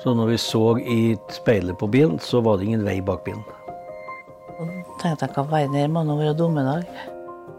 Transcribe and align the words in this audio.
Så 0.00 0.14
når 0.16 0.26
vi 0.32 0.38
så 0.40 0.78
i 0.80 1.16
speilet 1.30 1.78
på 1.78 1.86
bilen, 1.92 2.18
så 2.22 2.40
var 2.40 2.58
det 2.58 2.64
ingen 2.70 2.86
vei 2.86 3.00
bak 3.04 3.24
bilen. 3.26 3.44
Jeg 4.62 4.84
tenkte 5.02 5.26
jeg 5.26 5.34
hva 5.36 5.44
verden 5.50 5.76
her 5.76 5.88
må 5.92 6.00
nå 6.06 6.14
være 6.20 6.38
dommedag. 6.38 6.82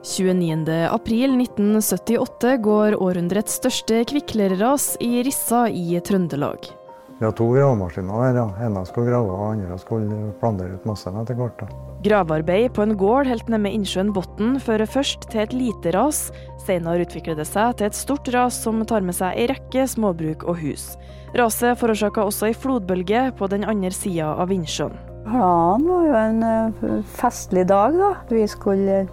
29.4.1978 0.03 2.57
går 2.63 2.95
århundrets 2.99 3.53
største 3.61 4.03
kvikklærerras 4.09 4.85
i 5.03 5.23
Rissa 5.23 5.69
i 5.71 5.99
Trøndelag. 6.03 6.82
Vi 7.19 7.25
har 7.25 7.33
to 7.37 7.45
gravemaskiner 7.53 8.23
her. 8.25 8.35
ja. 8.35 8.45
ene 8.65 8.85
skulle 8.85 9.11
grave, 9.11 9.31
og 9.31 9.51
andre 9.53 9.77
skulle 9.79 10.31
plandere 10.41 10.75
ut 10.75 10.85
massene 10.89 11.21
etter 11.21 11.37
hvert. 11.37 11.61
da. 11.61 11.67
Gravearbeid 12.03 12.73
på 12.75 12.83
en 12.83 12.97
gård 12.99 13.29
helt 13.29 13.47
nede 13.47 13.61
med 13.63 13.77
innsjøen 13.77 14.11
Botn 14.15 14.57
fører 14.59 14.89
først 14.89 15.29
til 15.31 15.43
et 15.45 15.53
lite 15.55 15.93
ras. 15.95 16.25
Senere 16.65 17.05
utvikler 17.05 17.37
det 17.39 17.47
seg 17.47 17.77
til 17.77 17.87
et 17.87 17.95
stort 17.95 18.27
ras 18.33 18.57
som 18.65 18.81
tar 18.89 19.05
med 19.05 19.15
seg 19.15 19.37
ei 19.37 19.47
rekke 19.53 19.85
småbruk 19.87 20.43
og 20.43 20.59
hus. 20.63 20.93
Raset 21.37 21.79
forårsaka 21.79 22.25
også 22.27 22.49
ei 22.49 22.57
flodbølge 22.57 23.29
på 23.37 23.47
den 23.49 23.63
andre 23.63 23.93
sida 23.95 24.33
av 24.35 24.51
innsjøen. 24.53 24.97
Planen 25.23 25.87
var 25.87 26.03
jo 26.09 26.17
en 26.19 26.43
eh, 26.43 26.97
festlig 27.15 27.63
dag, 27.69 27.95
da. 27.95 28.11
Vi 28.27 28.43
skulle 28.51 29.05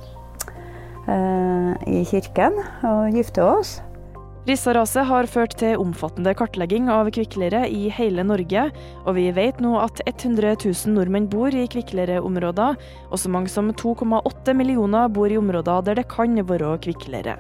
eh, 1.07 1.71
i 1.87 2.03
kirken 2.11 2.59
og 2.83 3.15
gifte 3.15 3.47
oss. 3.47 3.79
Rissa-raset 4.51 5.07
har 5.07 5.29
ført 5.31 5.53
til 5.61 5.79
omfattende 5.79 6.33
kartlegging 6.35 6.89
av 6.91 7.07
kviklere 7.15 7.61
i 7.71 7.85
hele 7.95 8.25
Norge, 8.27 8.65
og 9.05 9.15
vi 9.15 9.29
vet 9.37 9.61
nå 9.63 9.77
at 9.79 10.01
100 10.03 10.57
000 10.65 10.95
nordmenn 10.97 11.29
bor 11.31 11.55
i 11.55 11.69
kviklereområder, 11.71 12.81
og 13.07 13.21
så 13.21 13.31
mange 13.31 13.53
som 13.53 13.69
2,8 13.71 14.55
millioner 14.59 15.07
bor 15.15 15.31
i 15.31 15.39
områder 15.39 15.85
der 15.87 16.01
det 16.01 16.09
kan 16.11 16.35
være 16.49 16.73
kviklere. 16.83 17.37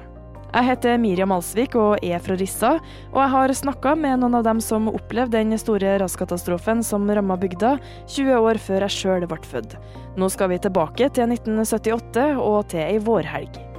Jeg 0.50 0.66
heter 0.68 1.00
Miriam 1.02 1.34
Alsvik 1.34 1.74
og 1.78 2.04
er 2.06 2.22
fra 2.22 2.36
Rissa, 2.38 2.70
og 3.10 3.18
jeg 3.24 3.32
har 3.34 3.54
snakka 3.58 3.96
med 3.98 4.20
noen 4.22 4.36
av 4.38 4.46
dem 4.46 4.60
som 4.62 4.86
opplevde 4.92 5.40
den 5.40 5.58
store 5.58 5.96
raskatastrofen 6.02 6.84
som 6.86 7.10
ramma 7.10 7.38
bygda 7.42 7.72
20 8.06 8.38
år 8.38 8.62
før 8.62 8.86
jeg 8.86 8.96
sjøl 9.00 9.26
ble 9.30 9.40
født. 9.50 9.74
Nå 10.14 10.30
skal 10.30 10.54
vi 10.54 10.60
tilbake 10.62 11.10
til 11.10 11.34
1978 11.34 12.30
og 12.38 12.70
til 12.70 12.86
ei 12.86 13.02
vårhelg. 13.02 13.69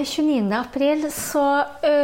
Eh, 0.00 0.06
29. 0.06 0.52
april 0.56 1.02
så 1.12 1.44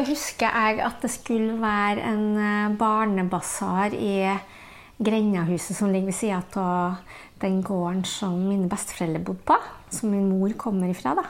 husker 0.05 0.53
jeg 0.53 0.81
at 0.85 1.01
det 1.01 1.09
skulle 1.15 1.55
være 1.57 2.03
en 2.05 2.77
barnebasar 2.77 3.95
i 3.97 4.37
Grendahuset 5.01 5.79
som 5.79 5.89
ligger 5.89 6.11
ved 6.11 6.19
sida 6.19 6.43
av 6.61 6.99
den 7.41 7.63
gården 7.65 8.05
som 8.05 8.37
mine 8.37 8.69
besteforeldre 8.69 9.23
bodde 9.25 9.45
på. 9.49 9.57
Som 9.89 10.13
min 10.13 10.29
mor 10.29 10.53
kommer 10.61 10.93
ifra. 10.93 11.15
da. 11.17 11.25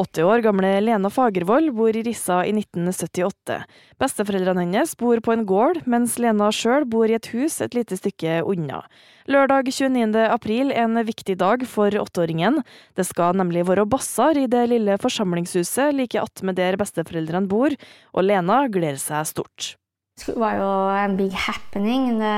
80 0.00 0.24
år 0.24 0.40
gamle 0.40 0.68
Lena 0.80 1.10
Fagervold 1.12 1.74
bor 1.76 1.92
i 1.92 2.02
Rissa 2.06 2.38
i 2.48 2.54
1978. 2.56 3.58
Besteforeldrene 4.00 4.64
hennes 4.64 4.94
bor 4.96 5.20
på 5.20 5.34
en 5.34 5.42
gård, 5.44 5.82
mens 5.84 6.14
Lena 6.22 6.48
sjøl 6.54 6.86
bor 6.88 7.10
i 7.10 7.18
et 7.18 7.28
hus 7.34 7.58
et 7.60 7.76
lite 7.76 7.98
stykke 7.98 8.38
unna. 8.48 8.80
Lørdag 9.28 9.68
29. 9.68 10.16
april 10.24 10.72
er 10.72 10.86
en 10.86 11.02
viktig 11.04 11.36
dag 11.42 11.66
for 11.68 11.92
åtteåringen. 11.92 12.62
Det 12.96 13.04
skal 13.04 13.36
nemlig 13.36 13.66
være 13.68 13.84
bassar 13.84 14.40
i 14.40 14.46
det 14.48 14.64
lille 14.72 14.96
forsamlingshuset 15.02 15.92
like 15.98 16.20
attmed 16.20 16.56
der 16.56 16.80
besteforeldrene 16.80 17.50
bor, 17.50 17.76
og 18.16 18.24
Lena 18.24 18.62
gleder 18.72 19.00
seg 19.02 19.28
stort. 19.28 19.74
Det 20.20 20.36
var 20.36 20.56
jo 20.56 20.70
en 20.96 21.18
big 21.20 21.36
happening. 21.36 22.14
Det 22.20 22.32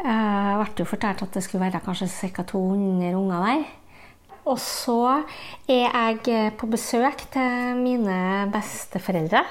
uh, 0.00 0.56
ble 0.64 0.80
jo 0.80 0.88
fortalt 0.88 1.26
at 1.28 1.36
det 1.36 1.44
skulle 1.44 1.66
være 1.66 1.84
kanskje 1.84 2.08
ca. 2.32 2.48
200 2.48 3.12
unger 3.20 3.44
der. 3.50 3.68
Og 4.48 4.56
så 4.62 4.98
er 5.68 5.92
jeg 5.92 6.52
på 6.56 6.68
besøk 6.70 7.26
til 7.34 7.76
mine 7.76 8.48
besteforeldre. 8.52 9.42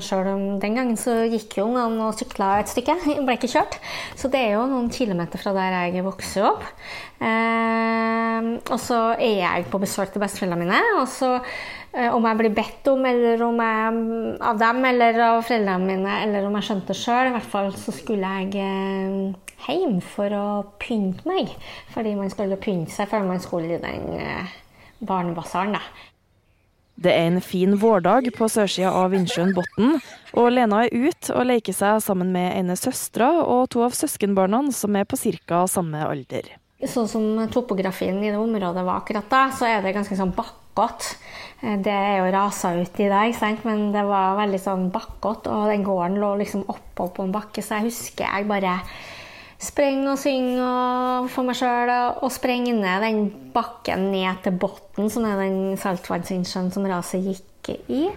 selv 0.00 0.22
Sjøl 0.22 0.30
om 0.32 0.44
den 0.62 0.78
gangen 0.78 0.96
så 0.96 1.22
gikk 1.28 1.58
jo 1.58 1.66
ungene 1.68 2.06
og 2.06 2.16
sykla 2.16 2.54
et 2.60 2.72
stykke. 2.72 2.96
Ble 3.26 3.36
ikke 3.36 3.50
kjørt. 3.52 3.78
Så 4.16 4.30
det 4.32 4.40
er 4.40 4.56
jo 4.56 4.66
noen 4.70 4.90
kilometer 4.92 5.40
fra 5.40 5.52
der 5.56 5.78
jeg 5.92 6.06
vokser 6.06 6.48
opp. 6.48 6.64
Uh, 7.22 8.58
og 8.72 8.78
så 8.82 8.98
er 9.14 9.36
jeg 9.44 9.68
på 9.70 9.80
besøk 9.82 10.12
til 10.14 10.22
besteforeldrene 10.24 10.64
mine. 10.64 10.80
Og 11.00 11.06
så 11.10 11.36
om 11.92 12.24
jeg 12.24 12.38
blir 12.38 12.54
bedt 12.56 12.88
om, 12.88 13.02
eller 13.04 13.42
om 13.44 13.58
jeg 13.60 14.36
av 14.40 14.60
dem 14.60 14.84
eller 14.88 15.18
av 15.26 15.42
foreldrene 15.44 15.88
mine, 15.90 16.14
eller 16.24 16.46
om 16.48 16.54
jeg 16.56 16.68
skjønte 16.68 16.94
det 16.94 17.00
sjøl, 17.02 17.28
i 17.28 17.34
hvert 17.34 17.50
fall 17.52 17.68
så 17.76 17.92
skulle 17.92 18.30
jeg 18.38 19.34
hjem 19.66 19.98
for 20.14 20.32
å 20.36 20.46
pynte 20.80 21.28
meg. 21.28 21.52
Fordi 21.92 22.14
man 22.16 22.32
skulle 22.32 22.60
pynte 22.60 22.94
seg 22.94 23.10
før 23.12 23.28
man 23.28 23.42
skulle 23.44 23.76
i 23.76 23.82
den 23.82 24.08
eh, 24.16 24.56
barnebasaren. 25.04 25.76
da. 25.76 25.84
Det 27.02 27.12
er 27.12 27.26
en 27.26 27.40
fin 27.40 27.76
vårdag 27.80 28.28
på 28.36 28.46
sørsida 28.52 28.92
av 28.94 29.12
Vindsjøen 29.14 29.54
Botn, 29.56 29.96
og 30.38 30.50
Lena 30.52 30.84
er 30.84 30.92
ute 30.92 31.32
og 31.34 31.48
leker 31.48 31.74
seg 31.74 32.02
sammen 32.04 32.30
med 32.34 32.52
ene 32.56 32.76
søstera 32.78 33.30
og 33.42 33.70
to 33.72 33.82
av 33.86 33.96
søskenbarna 33.96 34.64
som 34.76 34.96
er 34.96 35.08
på 35.08 35.18
ca. 35.48 35.64
samme 35.66 36.04
alder. 36.04 36.52
Sånn 36.82 37.08
som 37.08 37.24
topografien 37.52 38.18
i 38.22 38.30
det 38.30 38.38
området 38.38 38.84
var 38.84 39.00
akkurat 39.00 39.28
da, 39.30 39.42
så 39.54 39.68
er 39.70 39.82
det 39.82 39.94
ganske 39.96 40.18
sånn 40.18 40.34
bakkete. 40.76 41.16
Det 41.62 41.94
er 41.94 42.16
jo 42.18 42.30
rasa 42.34 42.72
ut 42.74 43.00
i 43.00 43.08
dag, 43.10 43.34
men 43.62 43.92
det 43.94 44.02
var 44.08 44.38
veldig 44.40 44.58
sånn 44.58 44.88
bakkete, 44.94 45.52
og 45.52 45.70
den 45.70 45.84
gården 45.86 46.18
lå 46.18 46.34
liksom 46.40 46.64
oppå 46.66 47.06
på 47.14 47.26
en 47.26 47.34
bakke, 47.34 47.62
så 47.62 47.78
jeg 47.78 47.92
husker 47.92 48.26
jeg 48.26 48.48
bare 48.50 48.80
spreng 49.62 50.02
og 50.10 50.18
syng 50.18 50.56
for 51.30 51.46
meg 51.46 51.54
sjøl 51.54 51.92
og 51.94 52.28
sprenge 52.34 52.74
ned 52.74 53.04
den 53.06 53.20
bakken 53.54 54.08
ned 54.10 54.42
til 54.42 54.56
bunnen, 54.58 55.06
som 55.12 55.28
er 55.28 55.38
den 55.38 55.76
saltvannsinnsjøen 55.78 56.72
som 56.74 56.88
raset 56.90 57.22
gikk 57.30 57.76
i. 57.86 58.08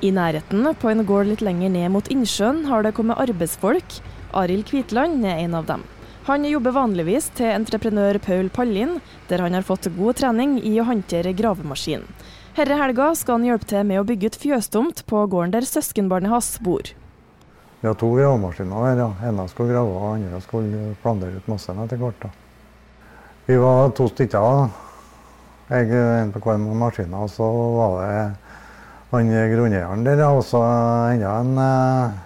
I 0.00 0.14
nærheten, 0.16 0.64
på 0.80 0.88
en 0.88 1.02
gård 1.04 1.28
litt 1.28 1.42
lenger 1.44 1.74
ned 1.74 1.90
mot 1.92 2.06
innsjøen, 2.08 2.62
har 2.70 2.86
det 2.86 2.94
kommet 2.96 3.18
arbeidsfolk. 3.20 3.98
Arild 4.38 4.70
Kvitland 4.70 5.26
er 5.26 5.42
en 5.42 5.58
av 5.58 5.66
dem. 5.68 5.82
Han 6.26 6.44
jobber 6.44 6.74
vanligvis 6.76 7.30
til 7.38 7.48
entreprenør 7.48 8.18
Paul 8.20 8.50
Pallin, 8.52 8.98
der 9.30 9.40
han 9.40 9.56
har 9.56 9.64
fått 9.64 9.88
god 9.96 10.18
trening 10.20 10.58
i 10.60 10.74
å 10.80 10.84
håndtere 10.84 11.32
gravemaskin. 11.32 12.04
Herre 12.58 12.76
helga 12.76 13.12
skal 13.16 13.38
han 13.38 13.46
hjelpe 13.48 13.68
til 13.70 13.86
med 13.88 14.02
å 14.02 14.04
bygge 14.04 14.28
ut 14.28 14.36
fjøstomt 14.42 15.04
på 15.08 15.22
gården 15.32 15.54
der 15.54 15.64
søskenbarnet 15.64 16.32
hans 16.32 16.58
bor. 16.60 16.92
Vi 17.80 17.88
har 17.88 17.96
to 17.96 18.10
gravemaskiner 18.12 18.84
her. 18.84 18.98
ja. 19.00 19.08
ene 19.30 19.48
skulle 19.48 19.72
grave, 19.72 19.96
og 19.96 20.14
andre 20.18 20.40
skulle 20.44 20.94
plandere 21.00 21.40
ut 21.40 21.48
massen 21.48 21.80
etter 21.80 21.96
hvert. 21.96 22.26
Vi 23.46 23.56
var 23.56 23.88
to 23.96 24.08
stykker. 24.12 24.68
Jeg, 25.70 25.88
En 25.94 26.32
på 26.34 26.42
hver 26.44 26.58
maskin. 26.58 27.14
Og 27.14 27.30
så 27.30 27.46
var 27.48 27.96
det 28.04 28.26
han 29.10 29.30
grunneieren 29.54 30.04
der, 30.04 30.20
og 30.28 30.44
så 30.44 30.60
enda 31.14 31.38
en 31.40 31.56
eh, 31.58 32.18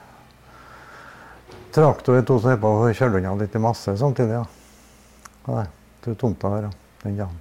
traktor. 1.75 2.21
To 2.23 2.39
som 2.39 2.55
holdt 2.55 2.63
på 2.65 2.75
å 2.81 2.93
kjøre 2.93 3.21
unna 3.21 3.35
litt 3.41 3.57
masse 3.63 3.97
samtidig. 4.01 4.41
ja. 4.41 4.45
Nei, 5.51 5.67
det 6.05 6.15
er 6.15 6.21
tomt 6.21 6.47
her, 6.47 6.69
ja. 6.69 6.77
Den 7.05 7.19
dagen. 7.21 7.41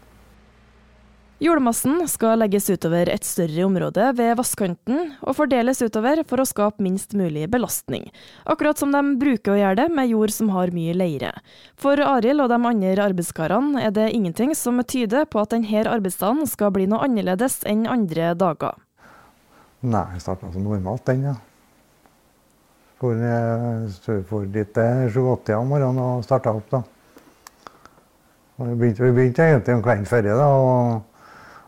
Jordmassen 1.44 1.98
skal 2.08 2.38
legges 2.40 2.70
utover 2.72 3.10
et 3.12 3.26
større 3.28 3.66
område 3.66 4.06
ved 4.16 4.38
vannkanten, 4.40 5.10
og 5.28 5.36
fordeles 5.36 5.82
utover 5.84 6.22
for 6.30 6.40
å 6.40 6.46
skape 6.48 6.80
minst 6.86 7.12
mulig 7.20 7.50
belastning. 7.52 8.06
Akkurat 8.48 8.80
som 8.80 8.94
de 8.96 9.02
bruker 9.20 9.52
å 9.52 9.58
gjøre 9.60 9.82
det 9.82 9.88
med 9.92 10.08
jord 10.08 10.32
som 10.32 10.54
har 10.56 10.72
mye 10.72 10.94
leire. 10.96 11.34
For 11.76 12.00
Arild 12.00 12.46
og 12.46 12.54
de 12.54 12.60
andre 12.70 12.94
arbeidskarene 13.10 13.84
er 13.84 13.92
det 13.92 14.14
ingenting 14.16 14.56
som 14.56 14.80
tyder 14.88 15.28
på 15.28 15.42
at 15.44 15.52
denne 15.52 15.84
arbeidsdagen 15.84 16.48
skal 16.48 16.72
bli 16.78 16.88
noe 16.88 17.04
annerledes 17.10 17.60
enn 17.68 17.90
andre 17.92 18.32
dager. 18.40 18.80
Nei, 19.84 20.06
jeg 20.16 20.24
starta 20.24 20.54
som 20.54 20.64
normalt, 20.64 21.04
den, 21.10 21.28
ja. 21.28 21.36
For 23.04 23.20
jeg 23.20 24.24
for 24.30 24.48
dit 24.48 24.78
sju-åtte 25.12 25.58
om 25.60 25.74
morgenen 25.76 26.00
og 26.00 26.24
starta 26.24 26.54
opp, 26.56 26.70
da. 26.72 26.84
Og 28.62 28.70
vi 28.70 28.76
begynte, 28.80 29.04
vi 29.04 29.16
begynte 29.18 29.50
egentlig 29.50 29.76
om 29.76 29.84
kvelden 29.84 30.08
før, 30.08 30.30
da. 30.30 30.46
og 30.48 31.02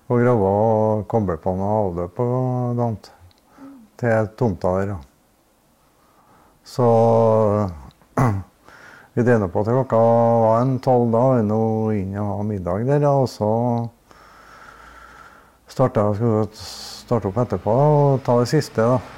og 0.05 0.21
grave 0.21 0.49
og 0.49 1.05
koble 1.09 1.37
på 1.41 1.53
noe 1.57 1.77
avløp 1.79 2.19
og 2.21 2.77
sånt 2.77 3.07
til 3.97 4.27
tomta 4.37 4.73
der. 4.77 4.91
Så 6.65 6.89
Vi 9.15 9.23
drev 9.23 9.45
på 9.47 9.61
til 9.63 9.77
klokka 9.77 9.97
var 9.97 10.57
en 10.59 10.73
tolv. 10.83 11.07
Da 11.13 11.19
og 11.37 11.45
nå 11.47 11.59
inn 11.95 12.17
og 12.19 12.33
ha 12.33 12.43
middag 12.43 12.83
der. 12.89 13.05
Og 13.07 13.29
så 13.31 13.49
starta 15.71 16.09
jeg 16.11 16.49
starte 16.59 17.31
opp 17.31 17.39
etterpå 17.45 17.75
og 17.79 18.25
ta 18.27 18.35
det 18.41 18.51
siste, 18.51 18.83
da. 18.83 19.14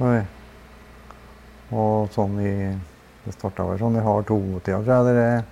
Oi. 0.00 0.20
Og 1.76 2.08
sånn 2.14 2.38
i 2.40 2.52
Det 3.20 3.34
starta 3.36 3.66
vel 3.68 3.76
sånn 3.76 3.98
i 4.00 4.02
halv 4.04 4.24
to-tida, 4.24 4.78
tror 4.80 4.94
jeg. 4.94 5.14
Der, 5.14 5.42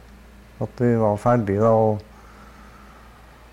at 0.64 0.78
vi 0.80 0.92
var 0.96 1.18
ferdige 1.20 1.60
da. 1.60 1.72
og 1.76 2.06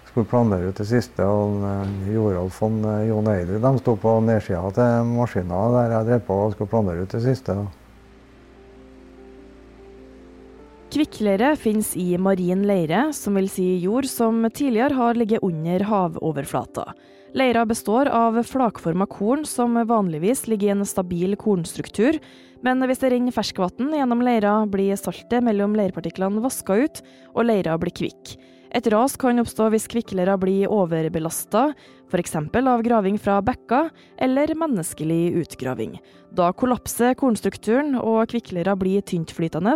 skulle 0.07 0.29
planlegge 0.31 0.69
ut 0.71 0.77
det 0.79 0.85
siste. 0.87 1.25
og 1.27 1.65
Jorolf 2.07 2.61
og 2.63 2.85
Jon 3.09 3.27
Eidrud 3.27 3.65
de 3.65 3.71
sto 3.81 3.97
på 3.99 4.13
nedsida 4.23 4.69
til 4.77 5.09
maskina 5.09 5.65
der 5.73 5.97
jeg 5.97 6.07
drev 6.07 6.21
på 6.29 6.37
og 6.45 6.53
skulle 6.53 6.71
planlegge 6.71 7.03
ut 7.03 7.15
det 7.17 7.21
siste. 7.25 7.55
Kvikkleire 10.95 11.49
finnes 11.59 11.89
i 11.99 12.15
marin 12.15 12.63
leire, 12.63 13.09
som 13.11 13.35
vil 13.35 13.49
si 13.51 13.65
jord 13.83 14.07
som 14.07 14.39
tidligere 14.47 14.95
har 14.95 15.19
ligget 15.19 15.43
under 15.43 15.83
havoverflata. 15.89 16.93
Leira 17.35 17.65
består 17.65 18.07
av 18.07 18.43
flakforma 18.43 19.05
korn 19.05 19.41
som 19.45 19.75
vanligvis 19.87 20.45
ligger 20.47 20.67
i 20.67 20.71
en 20.71 20.85
stabil 20.87 21.35
kornstruktur, 21.35 22.15
men 22.63 22.79
hvis 22.87 23.01
det 23.01 23.09
renner 23.11 23.35
ferskvann 23.35 23.91
gjennom 23.91 24.21
leira, 24.23 24.53
blir 24.71 24.95
saltet 24.95 25.43
mellom 25.43 25.73
leirpartiklene 25.75 26.39
vaska 26.39 26.77
ut, 26.85 27.01
og 27.35 27.49
leira 27.49 27.75
blir 27.81 27.91
kvikk. 27.91 28.37
Et 28.71 28.87
ras 28.87 29.17
kan 29.19 29.43
oppstå 29.43 29.67
hvis 29.73 29.89
kvikkleira 29.91 30.37
blir 30.39 30.71
overbelasta, 30.71 31.65
f.eks. 32.07 32.37
av 32.39 32.85
graving 32.87 33.19
fra 33.19 33.41
bekka 33.43 33.89
eller 34.15 34.55
menneskelig 34.55 35.35
utgraving. 35.43 35.97
Da 36.31 36.53
kollapser 36.55 37.17
kornstrukturen 37.19 37.97
og 37.99 38.31
kvikkleira 38.31 38.77
blir 38.79 39.03
tyntflytende, 39.03 39.75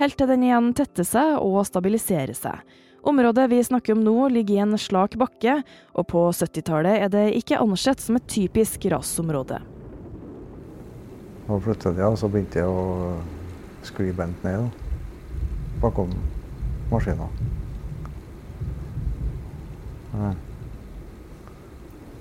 helt 0.00 0.16
til 0.16 0.32
den 0.32 0.48
igjen 0.48 0.72
tetter 0.72 1.04
seg 1.04 1.36
og 1.36 1.66
stabiliserer 1.68 2.32
seg. 2.32 2.64
Området 3.04 3.50
vi 3.50 3.64
snakker 3.64 3.92
om 3.92 4.04
nå 4.04 4.28
ligger 4.32 4.54
i 4.54 4.62
en 4.64 4.78
slak 4.80 5.18
bakke, 5.20 5.58
og 5.92 6.06
på 6.08 6.24
70-tallet 6.32 7.02
er 7.04 7.10
det 7.12 7.24
ikke 7.36 7.60
ansett 7.60 8.00
som 8.00 8.16
et 8.16 8.24
typisk 8.32 8.86
rasområde. 8.88 9.58
Og 11.44 11.60
plutselig 11.66 12.00
ja, 12.00 12.08
så 12.16 12.30
begynte 12.32 12.62
jeg 12.62 12.70
å 12.72 13.20
skli 13.84 14.08
bent 14.16 14.40
ned 14.46 14.64
da, 14.64 14.68
bakom 15.84 16.14
maskina. 16.88 17.28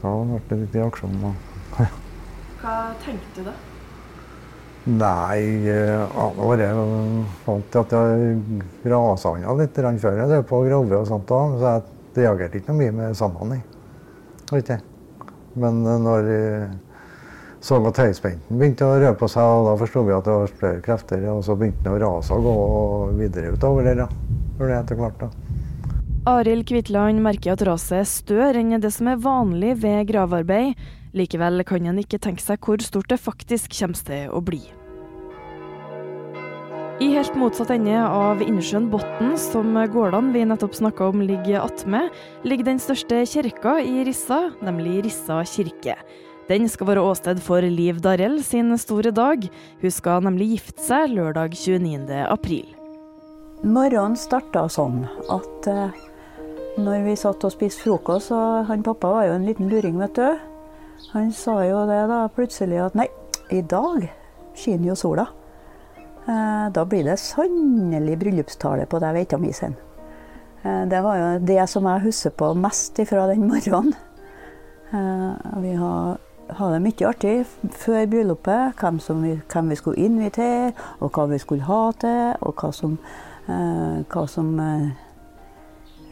Da 0.04 0.12
ble 0.12 0.42
det 0.50 0.58
litt 0.66 0.76
i 0.76 0.84
aksjon. 0.84 1.16
Hva 2.60 2.76
tenkte 3.06 3.40
du 3.40 3.48
da? 3.48 3.56
Nei, 4.84 5.40
jeg 5.64 6.08
bare 6.36 6.70
fant 7.46 7.76
at 7.80 7.94
jeg 7.96 8.64
rasa 8.92 9.32
unna 9.32 9.54
litt 9.56 9.78
før 9.80 10.18
jeg 10.20 10.32
drev 10.32 10.42
på 10.50 10.60
og 10.60 10.68
grove 10.68 10.98
og 11.00 11.08
sånt. 11.08 11.30
Da. 11.30 11.44
Så 11.56 11.70
jeg 11.70 12.26
reagerte 12.26 12.60
ikke 12.60 12.74
noe 12.74 12.82
mye 12.82 12.96
med 12.98 13.16
sandene. 13.16 13.62
Ikke. 14.52 14.82
Men 15.56 15.80
når 15.86 16.28
jeg 16.28 16.66
så 17.64 17.78
at 17.88 18.00
høyspenten 18.04 18.60
begynte 18.60 18.84
å 18.84 18.98
røre 18.98 19.16
på 19.16 19.28
seg, 19.32 19.48
og 19.48 19.70
da 19.70 19.74
forsto 19.80 20.02
vi 20.04 20.12
at 20.12 20.26
det 20.28 20.34
var 20.36 20.50
større 20.52 20.82
krefter, 20.84 21.22
og 21.32 21.46
så 21.48 21.56
begynte 21.56 21.86
den 21.86 21.96
å 21.96 22.02
rase 22.02 22.36
og 22.36 22.44
gå 22.44 22.56
videre 23.22 23.54
utover 23.56 23.88
der. 23.88 24.02
Da. 24.04 24.08
For 24.58 24.68
det 24.68 24.82
etter 24.82 25.00
hvert, 25.00 25.24
da. 25.24 25.30
Arild 26.34 26.68
Kvitland 26.68 27.24
merker 27.24 27.56
at 27.56 27.64
raset 27.68 28.02
er 28.02 28.10
større 28.10 28.60
enn 28.60 28.84
det 28.84 28.92
som 28.96 29.08
er 29.12 29.24
vanlig 29.24 29.78
ved 29.80 30.12
gravearbeid. 30.12 30.76
Likevel 31.14 31.62
kan 31.70 31.86
han 31.86 32.00
ikke 32.02 32.18
tenke 32.22 32.42
seg 32.42 32.62
hvor 32.66 32.82
stort 32.82 33.12
det 33.12 33.20
faktisk 33.22 33.74
kommer 33.78 34.00
til 34.08 34.32
å 34.34 34.42
bli. 34.42 34.62
I 37.02 37.10
helt 37.16 37.34
motsatt 37.38 37.72
ende 37.74 37.98
av 38.00 38.42
Innsjøen 38.46 38.86
Botn, 38.92 39.34
som 39.42 39.74
gårdene 39.94 40.34
vi 40.34 40.44
nettopp 40.46 40.76
snakka 40.78 41.10
om 41.10 41.24
ligger 41.26 41.64
attmed, 41.64 42.14
ligger 42.46 42.70
den 42.70 42.80
største 42.82 43.24
kirka 43.28 43.80
i 43.82 44.06
Rissa, 44.08 44.52
nemlig 44.64 45.02
Rissa 45.08 45.42
kirke. 45.50 45.98
Den 46.50 46.70
skal 46.70 46.92
være 46.92 47.04
åsted 47.04 47.42
for 47.44 47.66
Liv 47.66 48.00
Darrell 48.04 48.40
sin 48.46 48.72
store 48.78 49.14
dag. 49.16 49.46
Hun 49.82 49.94
skal 49.94 50.24
nemlig 50.26 50.54
gifte 50.54 50.86
seg 50.86 51.14
lørdag 51.16 51.58
29. 51.58 52.24
april. 52.30 52.66
Morgenen 53.64 54.18
starta 54.20 54.66
sånn 54.72 55.06
at 55.32 55.70
når 56.78 57.06
vi 57.06 57.20
satt 57.20 57.44
og 57.46 57.54
spiste 57.54 57.86
frokost, 57.86 58.34
og 58.36 58.66
han 58.70 58.84
pappa 58.86 59.12
var 59.18 59.28
jo 59.30 59.38
en 59.38 59.46
liten 59.50 59.70
luring, 59.72 60.00
vet 60.02 60.18
du. 60.18 60.53
Han 61.14 61.32
sa 61.36 61.60
jo 61.68 61.84
det 61.90 62.02
da 62.10 62.26
plutselig 62.34 62.80
at 62.82 62.96
nei, 62.98 63.08
i 63.54 63.62
dag 63.62 64.08
skinner 64.58 64.92
jo 64.92 64.96
sola. 64.98 65.28
Eh, 66.24 66.68
da 66.74 66.86
blir 66.88 67.04
det 67.04 67.20
sannelig 67.20 68.16
bryllupstale 68.22 68.88
på 68.90 69.02
deg 69.04 69.18
veittamisen. 69.18 69.76
Eh, 70.64 70.84
det 70.90 71.04
var 71.04 71.20
jo 71.20 71.30
det 71.46 71.62
som 71.70 71.90
jeg 71.90 72.06
husker 72.08 72.36
på 72.40 72.54
mest 72.58 73.02
fra 73.10 73.28
den 73.32 73.48
morgenen. 73.50 73.94
Eh, 74.94 75.60
vi 75.62 75.76
hadde 75.78 76.72
det 76.74 76.82
mye 76.86 77.10
artig 77.10 77.36
før 77.84 78.08
bryllupet. 78.08 78.80
Hvem, 78.80 79.00
vi, 79.24 79.36
hvem, 79.52 79.70
vi, 79.70 79.80
skulle 79.80 80.08
invitere, 80.08 80.74
og 81.00 81.12
hva 81.12 81.28
vi 81.30 81.42
skulle 81.42 81.68
ha 81.68 81.84
til, 82.00 82.36
og 82.42 82.56
hva 82.62 82.72
som, 82.74 82.98
hva 83.48 84.28
som 84.32 84.54
Eh, 84.60 84.90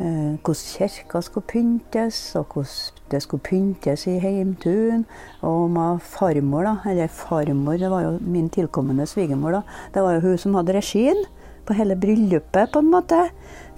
hvordan 0.01 0.61
kirka 0.65 1.21
skulle 1.21 1.45
pyntes, 1.45 2.19
og 2.39 2.55
hvordan 2.55 3.01
det 3.11 3.21
skulle 3.21 3.43
pyntes 3.45 4.07
i 4.09 4.15
heimtun. 4.21 5.03
Og 5.45 5.69
med 5.69 6.01
farmor, 6.01 6.65
da, 6.65 6.75
eller 6.89 7.11
farmor, 7.11 7.77
det 7.77 7.91
var 7.91 8.07
jo 8.07 8.15
min 8.25 8.49
tilkommende 8.49 9.05
svigermor, 9.09 9.59
da. 9.59 9.61
Det 9.93 10.03
var 10.03 10.17
jo 10.17 10.23
hun 10.25 10.41
som 10.41 10.57
hadde 10.57 10.77
regien 10.79 11.21
på 11.67 11.75
hele 11.77 11.95
bryllupet, 11.99 12.71
på 12.71 12.81
en 12.81 12.91
måte. 12.91 13.19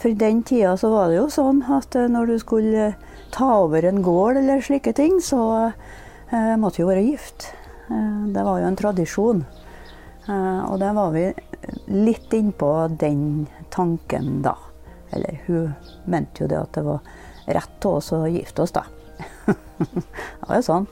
For 0.01 0.11
i 0.11 0.19
den 0.19 0.43
tida 0.47 0.75
så 0.79 0.91
var 0.93 1.11
det 1.11 1.19
jo 1.19 1.27
sånn 1.31 1.63
at 1.71 1.95
eh, 1.99 2.09
når 2.11 2.31
du 2.31 2.37
skulle 2.41 2.93
ta 3.33 3.49
over 3.63 3.85
en 3.87 4.01
gård 4.05 4.39
eller 4.39 4.63
slike 4.63 4.95
ting, 4.97 5.19
så 5.23 5.41
eh, 6.31 6.55
måtte 6.59 6.79
du 6.79 6.85
jo 6.85 6.91
være 6.91 7.05
gift. 7.07 7.49
Eh, 7.89 8.27
det 8.35 8.45
var 8.45 8.61
jo 8.61 8.69
en 8.69 8.79
tradisjon. 8.79 9.43
Eh, 10.27 10.61
og 10.69 10.77
det 10.81 10.91
var 10.95 11.15
vi 11.15 11.27
litt 11.93 12.33
innpå 12.33 12.71
den 12.99 13.47
tanken 13.73 14.39
da. 14.45 14.55
Eller 15.13 15.39
hun 15.47 15.73
mente 16.09 16.43
jo 16.43 16.49
det 16.51 16.59
at 16.59 16.73
det 16.77 16.83
var 16.87 16.99
rett 17.45 17.85
av 17.85 17.99
oss 17.99 18.11
å 18.15 18.23
gifte 18.27 18.63
oss, 18.63 18.73
da. 18.75 18.85
det 19.77 20.47
var 20.47 20.59
jo 20.59 20.65
sånn. 20.65 20.89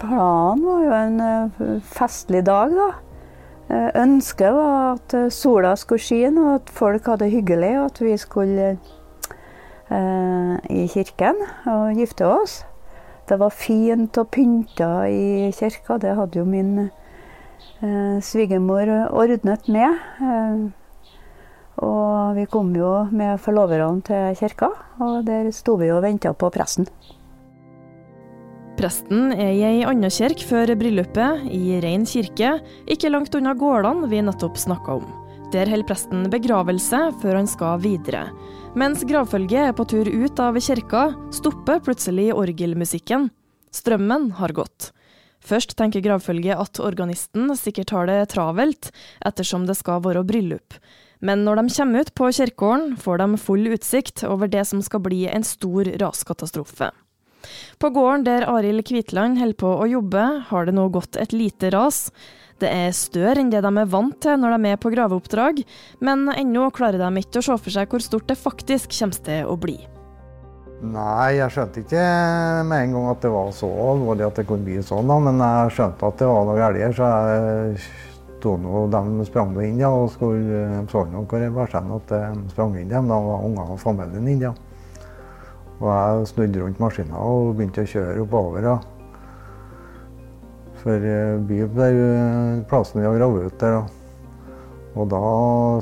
Planen 0.00 0.64
var 0.66 0.84
jo 0.84 0.94
en 0.96 1.20
eh, 1.24 1.66
festlig 1.96 2.44
dag, 2.46 2.74
da. 2.76 2.88
Eh, 3.66 3.90
ønsket 4.02 4.54
var 4.54 4.96
at 4.96 5.14
eh, 5.16 5.30
sola 5.32 5.72
skulle 5.78 6.02
skinne, 6.02 6.42
og 6.42 6.60
at 6.60 6.72
folk 6.74 7.08
hadde 7.10 7.24
det 7.24 7.32
hyggelig, 7.32 7.72
og 7.80 7.88
at 7.88 8.00
vi 8.04 8.16
skulle 8.20 8.68
eh, 9.90 10.54
i 10.70 10.86
kirken 10.92 11.40
og 11.72 11.98
gifte 11.98 12.28
oss. 12.28 12.60
Det 13.26 13.40
var 13.40 13.50
fint 13.50 14.18
og 14.20 14.28
pynta 14.30 15.08
i 15.10 15.50
kirka. 15.56 15.98
Det 15.98 16.14
hadde 16.14 16.38
jo 16.38 16.44
min 16.46 16.90
eh, 17.82 18.18
svigermor 18.22 18.92
ordnet 19.10 19.66
med. 19.68 19.98
Eh, 20.22 20.66
og 21.84 22.36
vi 22.36 22.46
kom 22.48 22.72
jo 22.76 23.04
med 23.12 23.40
forloverne 23.42 24.02
til 24.06 24.36
kirka, 24.38 24.70
og 25.02 25.26
der 25.26 25.50
sto 25.52 25.76
vi 25.80 25.90
og 25.92 26.02
venta 26.06 26.32
på 26.32 26.50
presten. 26.54 26.88
Presten 28.76 29.30
er 29.32 29.54
i 29.56 29.62
ei 29.64 29.84
anna 29.88 30.10
kirke 30.12 30.44
før 30.44 30.74
bryllupet, 30.76 31.46
i 31.48 31.78
Rein 31.80 32.04
kirke, 32.08 32.58
ikke 32.92 33.08
langt 33.08 33.36
unna 33.38 33.54
gårdene 33.56 34.08
vi 34.10 34.20
nettopp 34.24 34.58
snakka 34.60 34.98
om. 34.98 35.06
Der 35.54 35.70
holder 35.70 35.88
presten 35.88 36.26
begravelse 36.28 36.98
før 37.22 37.38
han 37.38 37.48
skal 37.48 37.80
videre. 37.80 38.26
Mens 38.76 39.04
gravfølget 39.08 39.70
er 39.70 39.72
på 39.76 39.86
tur 39.88 40.08
ut 40.10 40.42
av 40.42 40.58
kirka, 40.60 41.06
stopper 41.32 41.80
plutselig 41.80 42.32
orgelmusikken. 42.36 43.30
Strømmen 43.72 44.32
har 44.36 44.52
gått. 44.52 44.90
Først 45.40 45.76
tenker 45.78 46.04
gravfølget 46.04 46.58
at 46.58 46.80
organisten 46.82 47.52
sikkert 47.56 47.94
har 47.94 48.10
det 48.10 48.20
travelt, 48.34 48.90
ettersom 49.24 49.64
det 49.68 49.78
skal 49.78 50.02
være 50.04 50.26
bryllup. 50.26 50.76
Men 51.24 51.44
når 51.46 51.62
de 51.62 51.74
kommer 51.76 52.04
ut 52.04 52.14
på 52.14 52.30
kirkegården, 52.38 52.96
får 53.00 53.22
de 53.22 53.40
full 53.40 53.66
utsikt 53.72 54.24
over 54.28 54.50
det 54.52 54.66
som 54.68 54.82
skal 54.84 55.02
bli 55.04 55.24
en 55.30 55.46
stor 55.46 55.88
raskatastrofe. 56.00 56.90
På 57.78 57.90
gården 57.94 58.24
der 58.26 58.46
Arild 58.50 58.84
Kvitland 58.88 59.38
holder 59.38 59.60
på 59.60 59.70
å 59.70 59.86
jobbe, 59.88 60.24
har 60.48 60.66
det 60.66 60.74
nå 60.76 60.88
gått 60.94 61.16
et 61.20 61.32
lite 61.36 61.70
ras. 61.74 62.08
Det 62.60 62.70
er 62.72 62.94
større 62.96 63.42
enn 63.42 63.52
det 63.52 63.60
de 63.64 63.70
er 63.70 63.90
vant 63.92 64.16
til 64.22 64.38
når 64.40 64.56
de 64.56 64.72
er 64.72 64.80
på 64.80 64.92
graveoppdrag, 64.92 65.60
men 66.04 66.24
ennå 66.32 66.70
klarer 66.74 67.02
de 67.02 67.22
ikke 67.22 67.42
å 67.42 67.46
se 67.50 67.58
for 67.60 67.74
seg 67.74 67.92
hvor 67.92 68.04
stort 68.04 68.30
det 68.30 68.38
faktisk 68.40 68.96
kommer 68.96 69.28
til 69.28 69.52
å 69.52 69.58
bli. 69.60 69.76
Nei, 70.86 71.38
jeg 71.38 71.52
skjønte 71.54 71.80
ikke 71.80 72.02
med 72.68 72.82
en 72.82 72.96
gang 72.96 73.06
at 73.08 73.22
det 73.24 73.30
var 73.32 73.52
så 73.56 73.68
alvorlig 73.68 74.26
at 74.26 74.40
det 74.40 74.44
kunne 74.48 74.66
bli 74.66 74.82
sånn, 74.84 75.08
men 75.08 75.40
jeg 75.40 75.72
skjønte 75.78 76.10
at 76.10 76.18
det 76.20 76.28
var 76.28 76.44
noe 76.44 76.58
galt. 76.60 76.96
Så 76.98 77.08
jeg 77.08 77.78
Tono 78.46 78.86
de 78.86 79.24
sprang 79.26 79.56
inn 79.58 79.80
ja, 79.82 79.90
og 79.90 80.12
skulle, 80.14 80.84
så 80.86 81.02
nok 81.10 81.32
hvor 81.32 81.42
det 81.42 81.50
var 81.50 81.70
sånn 81.72 81.90
at 81.96 82.12
de 82.12 82.50
sprang 82.52 82.76
inn. 82.78 82.88
dem. 82.88 83.08
da 83.10 83.18
var 83.18 83.42
unger 83.42 83.72
og 83.74 83.80
familien 83.82 84.28
inne. 84.28 84.52
Ja. 84.52 84.54
Og 85.80 85.88
jeg 85.90 86.28
snudde 86.30 86.60
rundt 86.62 86.78
maskinen 86.80 87.16
og 87.18 87.56
begynte 87.56 87.82
å 87.82 87.90
kjøre 87.90 88.22
oppover. 88.22 88.68
Ja. 88.70 88.76
For 90.80 91.08
by 91.48 91.58
ble 91.74 91.88
plassen 92.70 93.02
vi 93.02 93.08
har 93.08 93.18
gravd 93.18 93.48
ut 93.48 93.58
der. 93.60 93.80
Da. 93.80 93.82
Og 94.96 95.08
da 95.10 95.22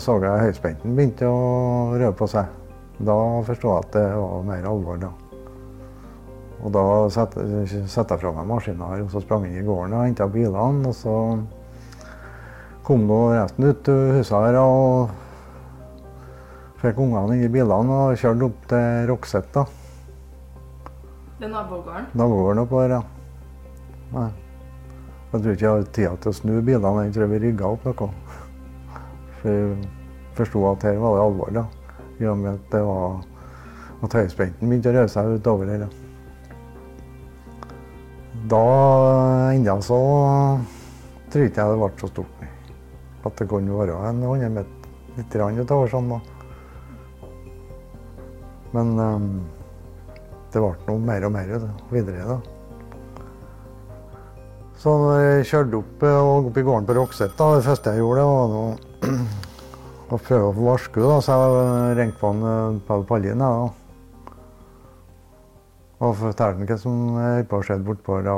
så 0.02 0.16
jeg 0.22 0.46
høyspenten 0.48 0.96
begynte 0.96 1.28
å 1.28 1.42
røre 1.92 2.14
på 2.16 2.30
seg. 2.32 2.48
Da 3.04 3.18
forsto 3.44 3.74
jeg 3.74 3.84
at 3.84 3.92
det 3.98 4.06
var 4.16 4.48
mer 4.48 4.70
alvor. 4.72 4.96
da. 5.04 5.12
Og 6.64 6.72
da 6.72 6.86
satte 7.12 7.44
jeg 7.44 7.92
fra 7.92 8.32
meg 8.32 8.48
maskinen 8.48 9.04
og 9.04 9.12
så 9.12 9.20
sprang 9.20 9.44
jeg 9.44 9.58
inn 9.58 9.66
i 9.66 9.68
gården 9.68 9.98
og 9.98 10.08
henta 10.08 10.26
bilene. 10.32 10.88
Og 10.88 10.96
så 10.96 11.18
kom 12.84 13.06
nå 13.08 13.18
resten 13.32 13.64
ut 13.64 13.80
til 13.86 14.18
huset 14.18 14.36
her 14.36 14.58
og 14.60 15.08
fikk 16.82 17.00
ungene 17.00 17.38
inn 17.38 17.46
i 17.46 17.52
bilene 17.52 17.96
og 18.10 18.18
kjørte 18.20 18.48
opp 18.50 18.66
til 18.68 19.06
Rockset. 19.08 19.48
da. 19.54 19.64
Det 21.38 21.48
er 21.48 21.52
nabogården. 21.54 22.10
Nabogården 22.12 22.62
oppå 22.66 22.82
her, 22.82 22.98
ja. 22.98 23.02
Nei. 24.12 24.30
Jeg 25.32 25.40
tror 25.40 25.54
ikke 25.54 25.64
jeg 25.64 25.72
har 25.72 25.88
tid 25.96 26.20
til 26.22 26.30
å 26.30 26.36
snu 26.36 26.52
bilene. 26.60 27.06
Jeg 27.06 27.14
tror 27.16 27.32
vi 27.32 27.40
rygga 27.46 27.70
opp 27.72 27.88
noe. 27.88 28.10
For 29.40 29.50
jeg 29.50 29.88
forsto 30.36 30.66
at 30.70 30.86
her 30.86 31.00
var 31.00 31.16
det 31.16 31.24
alvor, 31.24 31.54
da. 31.56 31.64
I 32.20 32.28
og 32.30 32.38
med 32.38 32.52
at 32.52 32.70
det 32.70 32.84
var 32.84 33.24
at 34.04 34.18
høyspenten 34.20 34.68
begynte 34.68 34.92
å 34.92 34.98
røre 34.98 35.10
seg 35.10 35.34
utover 35.40 35.72
her. 35.72 35.88
Da, 38.44 38.64
enda 39.56 39.80
så 39.82 39.98
tror 41.32 41.48
ikke 41.48 41.64
jeg 41.64 41.72
det 41.72 41.80
ble 41.80 41.90
så 41.98 42.12
stort. 42.12 42.53
At 43.24 43.36
det 43.40 43.48
kunne 43.48 43.78
være 43.78 43.96
en 44.10 44.22
100 44.22 44.50
meter 44.52 44.80
litt 45.16 45.36
utover 45.64 45.92
sånn. 45.92 46.10
Men 48.74 48.98
um, 48.98 49.28
det 50.52 50.62
ble 50.62 50.74
noe 50.88 51.00
mer 51.02 51.26
og 51.28 51.32
mer 51.34 51.54
videre. 51.92 52.26
da. 52.34 52.40
Så 54.84 54.92
når 55.00 55.20
jeg 55.22 55.46
kjørte 55.48 55.78
opp, 55.78 56.02
eh, 56.04 56.46
opp 56.48 56.58
i 56.60 56.62
gården 56.66 56.86
på 56.88 56.96
Rockset, 56.98 57.32
da, 57.38 57.54
det 57.56 57.64
første 57.64 57.94
jeg 57.94 58.02
gjorde, 58.02 58.24
var 58.28 59.14
å 60.12 60.18
prøve 60.18 60.50
å 60.50 60.56
få 60.58 60.74
henne. 60.98 61.22
Så 61.24 61.38
jeg 61.38 61.96
ringte 62.00 62.20
på 62.20 62.32
en 62.34 62.44
eh, 62.50 62.82
Pall 62.88 63.06
Pallin 63.08 63.40
da. 63.40 63.48
og 66.04 66.18
fortalte 66.20 66.58
ham 66.58 66.68
hva 66.68 66.76
som 66.82 66.98
holdt 67.16 67.48
på 67.48 67.62
å 67.62 67.64
skje 67.64 67.78
bortpå 67.86 68.20
da, 68.26 68.36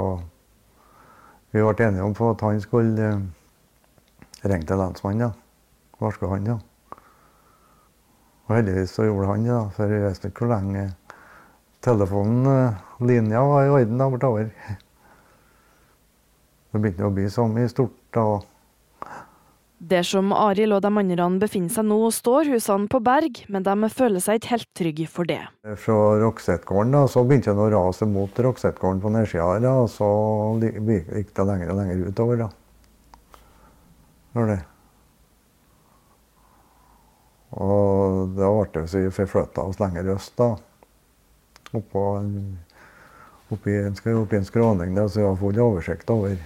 Vi 1.51 1.65
ble 1.65 1.87
enige 1.89 2.05
om 2.05 2.15
at 2.29 2.45
han 2.45 2.61
skulle 2.61 3.11
ringe 4.53 4.69
til 4.69 4.81
lensmannen. 4.81 5.29
Ja. 5.29 5.33
Varske 6.01 6.29
han, 6.29 6.47
ja. 6.47 6.57
Og 8.47 8.55
heldigvis 8.55 8.95
så 8.95 9.07
gjorde 9.09 9.31
han 9.31 9.47
det, 9.47 9.55
da, 9.55 9.63
for 9.75 9.93
jeg 9.93 10.05
visste 10.05 10.31
ikke 10.31 10.45
hvor 10.45 10.53
lenge 10.55 10.89
telefonen, 11.87 12.51
eh, 12.51 13.07
linja, 13.07 13.45
var 13.47 13.65
i 13.65 13.71
orden 13.71 14.03
da 14.03 14.11
bortover. 14.11 14.51
Det 16.73 16.83
begynte 16.83 17.09
å 17.09 17.15
bli 17.15 17.31
så 17.31 17.47
mye 17.49 17.71
stort. 17.71 17.97
da. 18.13 18.41
Der 19.79 20.03
som 20.03 20.33
Arild 20.33 20.73
og 20.73 20.83
de 20.83 20.89
andre 20.89 21.39
befinner 21.39 21.69
seg 21.69 21.85
nå, 21.85 21.99
står 22.11 22.49
husene 22.55 22.89
på 22.89 23.01
berg, 23.05 23.43
men 23.49 23.63
de 23.63 23.91
føler 23.93 24.21
seg 24.25 24.41
ikke 24.41 24.53
helt 24.55 24.71
trygge 24.75 25.09
for 25.09 25.29
det. 25.29 25.43
Fra 25.77 26.17
Roksetgården 26.23 26.93
da, 26.97 27.05
så 27.07 27.25
begynte 27.25 27.53
det 27.53 27.67
å 27.67 27.73
rase 27.75 28.09
mot 28.09 28.33
Roksetgården 28.33 29.03
på 29.03 29.13
nedsida 29.13 29.51
her, 29.53 29.61
da, 29.61 29.75
og 29.85 29.91
så 29.93 30.09
gikk 30.63 31.35
det 31.37 31.45
lenger 31.45 31.75
og 31.75 31.83
lenger 31.83 32.09
utover. 32.09 32.37
da. 32.47 32.49
Gjør 34.37 34.51
det. 34.53 34.63
Og 37.57 38.35
da 38.37 38.49
ble 38.53 38.67
det 38.75 38.89
så 38.93 39.01
vi 39.01 39.13
forflytta 39.17 39.63
oss 39.65 39.79
lenger 39.81 40.11
øst, 40.13 40.35
da. 40.37 40.51
Oppå 41.77 42.03
oppi 43.55 43.77
en, 43.81 43.97
oppi 44.21 44.37
en 44.37 44.45
skråning 44.45 44.93
der, 44.97 45.09
så 45.09 45.23
vi 45.23 45.25
har 45.25 45.39
full 45.41 45.61
oversikt 45.63 46.11
over 46.13 46.37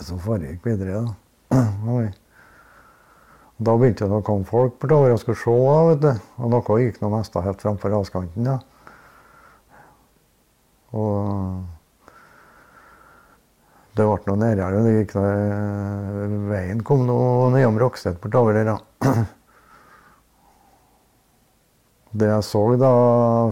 Så 0.00 0.16
foregikk 0.18 0.66
videre. 0.66 1.04
da. 1.52 1.62
Da 3.62 3.76
begynte 3.78 4.08
det 4.08 4.16
å 4.16 4.24
komme 4.26 4.48
folk 4.48 4.80
bortover 4.82 5.12
og 5.14 5.20
skulle 5.22 5.38
se. 5.38 5.52
vet 5.92 6.00
du. 6.02 6.24
Og 6.42 6.50
noe 6.50 6.78
gikk 6.82 6.98
nå 6.98 7.12
mest 7.12 7.36
helt 7.36 7.62
framfor 7.62 7.92
raskanten. 7.94 8.48
Ja. 8.48 8.56
Og 10.98 11.62
det 13.92 14.06
ble 14.08 14.18
noe 14.26 14.40
nærmere. 14.40 14.82
Det 14.86 14.96
gikk 14.96 15.14
noe, 15.18 16.40
veien 16.48 16.80
kom 16.86 17.04
nå 17.08 17.18
nedom 17.52 17.80
Rokstedt 17.82 18.20
bortover 18.22 18.56
der. 18.56 18.72
da. 18.72 19.24
Det 22.12 22.26
jeg 22.28 22.44
så 22.44 22.60
da 22.76 22.88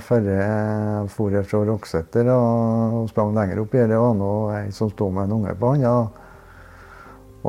før 0.05 0.27
jeg 0.29 1.05
for 1.09 1.37
fra 1.49 1.61
Rokseter 1.65 2.29
og 2.35 3.07
sprang 3.09 3.33
lenger 3.33 3.63
opp 3.63 3.73
i 3.73 3.87
det, 3.89 3.97
var 3.97 4.13
nå 4.19 4.33
ei 4.53 4.67
som 4.77 4.91
sto 4.93 5.09
med 5.09 5.31
en 5.31 5.39
unge 5.39 5.55
på 5.57 5.71
hånda. 5.73 5.95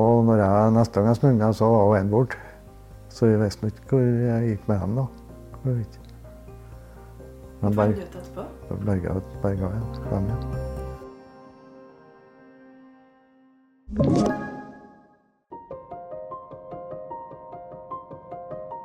Og 0.00 0.22
når 0.24 0.40
jeg 0.40 0.70
neste 0.78 1.00
gang 1.00 1.10
jeg 1.10 1.20
snudde 1.20 1.40
meg, 1.42 1.58
så 1.58 1.68
var 1.68 1.98
hun 1.98 2.14
borte. 2.14 2.40
Så 3.12 3.28
jeg 3.28 3.42
visste 3.42 3.68
ikke 3.68 3.90
hvor 3.90 4.06
jeg 4.24 4.54
gikk 4.54 4.70
med 4.72 4.80
dem 4.86 4.96
da. 5.02 5.04
Jeg 5.66 5.74
vet 5.74 5.98
ikke. 5.98 5.98
Men 7.62 7.76
etterpå? 7.92 8.48
berga, 8.86 9.20
berga 9.44 9.68
ja. 9.68 9.82
dem, 10.08 10.32
ja. 10.32 10.91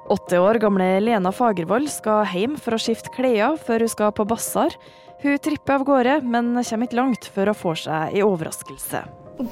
Åtte 0.08 0.40
år 0.40 0.60
gamle 0.60 1.00
Lena 1.00 1.32
Fagervold 1.32 1.88
skal 1.88 2.26
hjem 2.34 2.58
for 2.60 2.76
å 2.76 2.80
skifte 2.82 3.14
klær 3.16 3.56
før 3.56 3.86
hun 3.86 3.92
skal 3.94 4.12
på 4.12 4.26
basar. 4.28 4.76
Hun 5.24 5.40
tripper 5.40 5.78
av 5.78 5.86
gårde, 5.88 6.18
men 6.28 6.60
kommer 6.60 6.90
ikke 6.90 7.00
langt 7.00 7.30
før 7.32 7.54
hun 7.54 7.60
får 7.62 7.80
seg 7.86 8.20
en 8.20 8.28
overraskelse. 8.28 9.06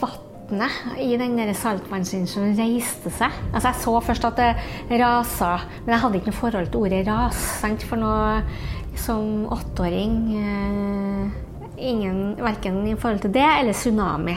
Vannet 0.04 1.00
i 1.00 1.16
den 1.24 1.40
saltvannsinnsjøen 1.56 2.60
reiste 2.60 3.16
seg. 3.16 3.40
Altså, 3.54 3.70
jeg 3.70 3.84
så 3.86 3.98
først 4.12 4.28
at 4.28 4.44
det 4.44 5.00
rasa, 5.00 5.56
men 5.86 5.96
jeg 5.96 6.04
hadde 6.04 6.20
ikke 6.20 6.34
noe 6.34 6.44
forhold 6.44 6.72
til 6.74 6.84
ordet 6.84 7.04
ras. 7.08 7.44
Sant? 7.64 7.88
For 7.88 8.04
noe 8.04 8.44
som 9.00 9.48
åtteåring 9.56 10.20
eh, 10.36 11.44
ingen, 11.78 12.36
Verken 12.44 12.82
i 12.88 12.96
forhold 13.00 13.24
til 13.24 13.34
det 13.36 13.46
eller 13.60 13.76
tsunami. 13.76 14.36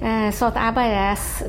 Eh, 0.00 0.30
så 0.32 0.48
at 0.48 0.56
jeg 0.56 0.76
bare 0.76 1.02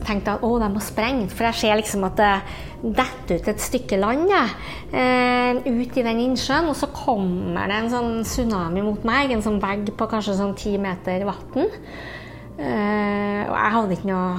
tenkte 0.04 0.34
at 0.36 0.44
å, 0.44 0.52
de 0.60 0.68
må 0.74 0.82
sprenge. 0.84 1.30
For 1.32 1.48
jeg 1.48 1.60
ser 1.62 1.80
liksom 1.80 2.04
at 2.08 2.18
det 2.20 2.34
detter 2.82 3.40
ut 3.40 3.50
et 3.52 3.62
stykke 3.62 4.00
land 4.02 4.32
ja, 4.32 4.42
eh, 4.90 5.62
ut 5.70 6.00
i 6.00 6.04
den 6.04 6.24
innsjøen, 6.26 6.68
og 6.72 6.76
så 6.76 6.90
kommer 6.92 7.70
det 7.70 7.78
en 7.78 7.92
sånn 7.94 8.12
tsunami 8.28 8.84
mot 8.86 9.06
meg. 9.08 9.32
En 9.32 9.46
sånn 9.46 9.62
vegg 9.64 9.94
på 9.96 10.10
kanskje 10.12 10.40
sånn 10.40 10.58
ti 10.60 10.76
meter 10.82 11.24
vann. 11.30 11.72
Eh, 12.62 13.42
og 13.48 13.56
jeg 13.56 13.74
hadde 13.78 13.98
ikke 13.98 14.12
noe 14.12 14.32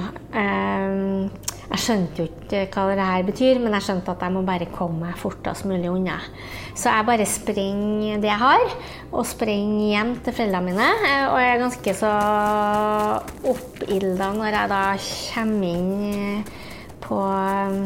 Jeg 1.71 1.79
skjønte 1.81 2.21
jo 2.21 2.27
ikke 2.27 2.65
hva 2.75 2.93
det 2.97 3.05
her 3.07 3.23
betyr, 3.25 3.59
men 3.63 3.73
jeg 3.77 3.85
skjønte 3.87 4.13
at 4.13 4.23
jeg 4.25 4.33
må 4.35 4.43
bare 4.45 4.67
komme 4.69 5.07
meg 5.07 5.17
fortest 5.17 5.65
mulig 5.65 5.89
unna. 5.89 6.19
Så 6.75 6.91
jeg 6.91 7.07
bare 7.07 7.25
springer 7.29 8.21
det 8.21 8.29
jeg 8.29 8.41
har, 8.43 8.65
og 9.11 9.25
springer 9.25 9.87
hjem 9.93 10.13
til 10.25 10.35
foreldrene 10.37 10.69
mine. 10.69 10.89
eh, 11.07 11.25
Og 11.31 11.39
jeg 11.41 11.53
er 11.55 11.63
ganske 11.63 11.95
så 11.97 12.13
oppilda 13.53 14.31
når 14.37 14.57
jeg 14.57 14.71
da 14.73 14.81
kommer 15.33 15.67
inn 15.73 16.43
på 17.03 17.19
eh, 17.23 17.79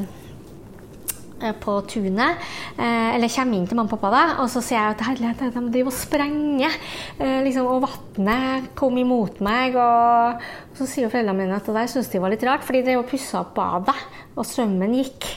på 1.61 1.73
tunet, 1.89 2.43
eh, 2.77 3.15
eller 3.15 3.31
kommer 3.31 3.57
inn 3.57 3.67
til 3.69 3.77
mamma 3.77 3.91
og 3.91 3.99
pappa, 3.99 4.11
da, 4.13 4.43
og 4.43 4.49
så 4.49 4.61
sier 4.65 4.79
jeg 4.79 4.95
at 4.95 5.03
herlighet, 5.05 5.41
de 5.53 5.63
driver 5.73 5.91
og 5.91 5.97
sprenger. 5.97 6.77
Eh, 7.19 7.41
liksom, 7.45 7.67
og 7.69 7.85
vannet 7.85 8.69
kom 8.77 8.97
imot 8.97 9.41
meg. 9.45 9.77
Og, 9.77 10.47
så 10.77 10.85
sier 10.85 11.07
jo 11.07 11.11
foreldrene 11.13 11.45
mine 11.45 11.57
at 11.57 11.65
det 11.65 11.75
der 11.77 11.91
syntes 11.91 12.11
de 12.13 12.21
var 12.21 12.33
litt 12.33 12.45
rart, 12.45 12.65
fordi 12.65 12.83
de 12.83 12.91
drev 12.91 13.03
og 13.03 13.11
pussa 13.11 13.41
opp 13.41 13.53
badet, 13.57 13.97
og 14.35 14.45
strømmen 14.45 14.95
gikk. 14.97 15.29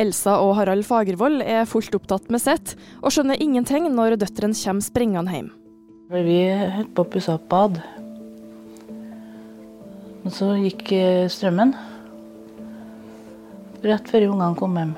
Elsa 0.00 0.40
og 0.42 0.56
Harald 0.58 0.82
Fagervold 0.88 1.44
er 1.46 1.68
fullt 1.70 1.94
opptatt 1.94 2.30
med 2.32 2.42
sitt, 2.42 2.74
og 3.00 3.14
skjønner 3.14 3.38
ingenting 3.40 3.86
når 3.94 4.18
døtrene 4.18 4.56
kommer 4.58 4.84
springende 4.84 5.36
hjem. 5.36 5.52
Vi 6.14 6.40
holdt 6.50 6.92
på 6.94 7.04
å 7.04 7.10
pusse 7.10 7.32
opp 7.32 7.46
bad. 7.50 7.80
Og 10.24 10.32
så 10.32 10.54
gikk 10.56 10.92
eh, 10.96 11.26
strømmen. 11.32 11.74
Rett 13.84 14.08
før 14.08 14.30
ungene 14.30 14.56
kom 14.56 14.76
hjem. 14.78 14.94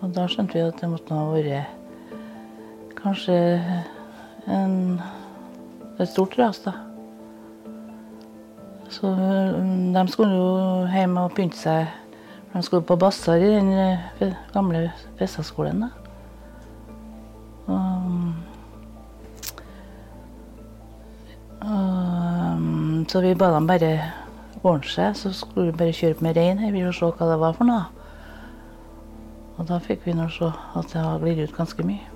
Og 0.00 0.12
da 0.16 0.24
skjønte 0.28 0.56
vi 0.56 0.62
at 0.64 0.78
det 0.80 0.88
måtte 0.88 1.16
ha 1.16 1.24
vært 1.34 2.94
kanskje 2.96 3.36
en, 4.48 4.76
et 5.98 6.08
stort 6.08 6.38
ras, 6.40 6.62
da. 6.64 6.72
Så 8.88 9.10
mm, 9.10 9.92
de 9.92 10.04
skulle 10.12 10.38
jo 10.38 10.48
hjem 10.94 11.18
og 11.20 11.34
pynte 11.36 11.60
seg. 11.60 11.92
De 12.54 12.62
skulle 12.64 12.86
på 12.88 12.96
basar 12.96 13.42
i 13.42 13.52
den 13.52 13.72
eh, 13.76 14.32
gamle. 14.54 14.86
Og 17.68 17.84
Um, 21.64 23.06
så 23.08 23.20
vi 23.24 23.34
ba 23.34 23.46
dem 23.54 23.66
bare 23.66 24.23
seg, 24.64 25.16
så 25.16 25.32
skulle 25.32 25.72
vi 25.72 25.78
bare 25.78 25.92
kjøre 25.92 26.24
med 26.24 26.36
rein 26.36 26.58
her 26.58 26.72
ville 26.72 26.92
se 26.92 27.04
hva 27.04 27.30
det 27.30 27.40
var 27.40 27.52
for 27.52 27.68
noe. 27.68 27.84
Og 29.58 29.68
da 29.68 29.78
fikk 29.78 30.06
vi 30.06 30.16
nå 30.16 30.28
se 30.32 30.48
at 30.48 30.92
det 30.92 31.04
har 31.04 31.20
glidd 31.20 31.44
ut 31.44 31.56
ganske 31.56 31.84
mye. 31.86 32.13